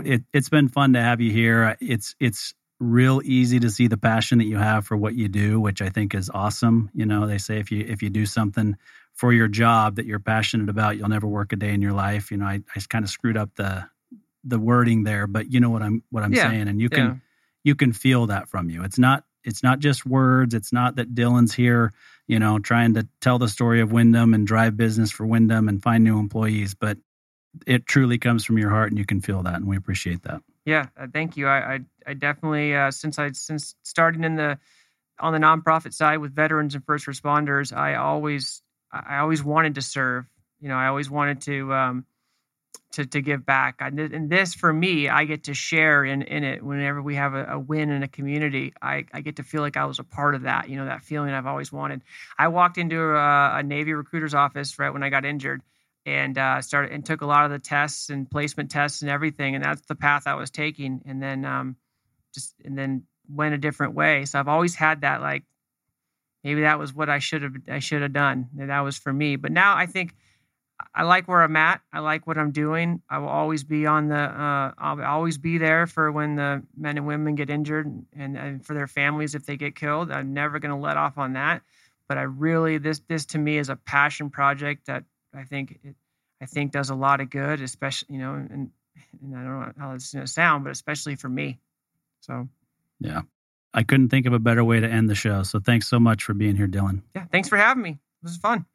[0.04, 1.62] it, it's been fun to have you here.
[1.62, 5.28] Uh, it's it's real easy to see the passion that you have for what you
[5.28, 6.90] do, which I think is awesome.
[6.94, 8.76] You know, they say if you if you do something
[9.14, 12.32] for your job that you're passionate about, you'll never work a day in your life.
[12.32, 13.88] You know, I, I kind of screwed up the
[14.42, 16.50] the wording there, but you know what I'm what I'm yeah.
[16.50, 17.14] saying, and you can yeah.
[17.62, 18.82] you can feel that from you.
[18.82, 20.54] It's not it's not just words.
[20.54, 21.92] It's not that Dylan's here,
[22.26, 25.82] you know, trying to tell the story of Wyndham and drive business for Wyndham and
[25.82, 26.98] find new employees, but
[27.66, 30.42] it truly comes from your heart and you can feel that and we appreciate that.
[30.64, 31.46] Yeah uh, thank you.
[31.46, 34.58] I i, I definitely uh, since i since starting in the
[35.18, 38.62] on the nonprofit side with veterans and first responders i always
[38.92, 40.26] i always wanted to serve.
[40.60, 42.06] You know i always wanted to um
[42.92, 46.62] to, to give back and this for me i get to share in in it
[46.62, 49.76] whenever we have a, a win in a community I, I get to feel like
[49.76, 52.02] i was a part of that you know that feeling i've always wanted
[52.38, 55.62] i walked into a, a navy recruiter's office right when i got injured
[56.06, 59.56] and uh, started and took a lot of the tests and placement tests and everything,
[59.56, 61.02] and that's the path I was taking.
[61.04, 61.76] And then um,
[62.32, 64.24] just and then went a different way.
[64.24, 65.42] So I've always had that like
[66.44, 68.48] maybe that was what I should have I should have done.
[68.54, 69.34] That was for me.
[69.34, 70.14] But now I think
[70.94, 71.80] I like where I'm at.
[71.92, 73.02] I like what I'm doing.
[73.08, 74.18] I will always be on the.
[74.18, 78.64] Uh, I'll always be there for when the men and women get injured and, and
[78.64, 80.10] for their families if they get killed.
[80.10, 81.62] I'm never going to let off on that.
[82.08, 85.04] But I really this this to me is a passion project that
[85.34, 85.96] I think it,
[86.40, 88.70] I think does a lot of good, especially you know, and,
[89.22, 91.58] and I don't know how it's going to sound, but especially for me.
[92.20, 92.48] So,
[93.00, 93.22] yeah,
[93.72, 95.42] I couldn't think of a better way to end the show.
[95.42, 97.02] So thanks so much for being here, Dylan.
[97.14, 97.98] Yeah, thanks for having me.
[98.22, 98.66] This is fun.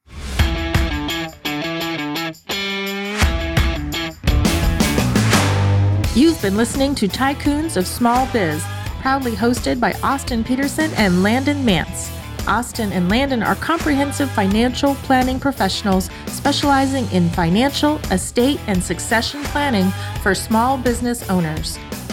[6.14, 8.62] You've been listening to Tycoons of Small Biz,
[9.00, 12.12] proudly hosted by Austin Peterson and Landon Mance.
[12.46, 19.90] Austin and Landon are comprehensive financial planning professionals specializing in financial, estate, and succession planning
[20.22, 21.80] for small business owners.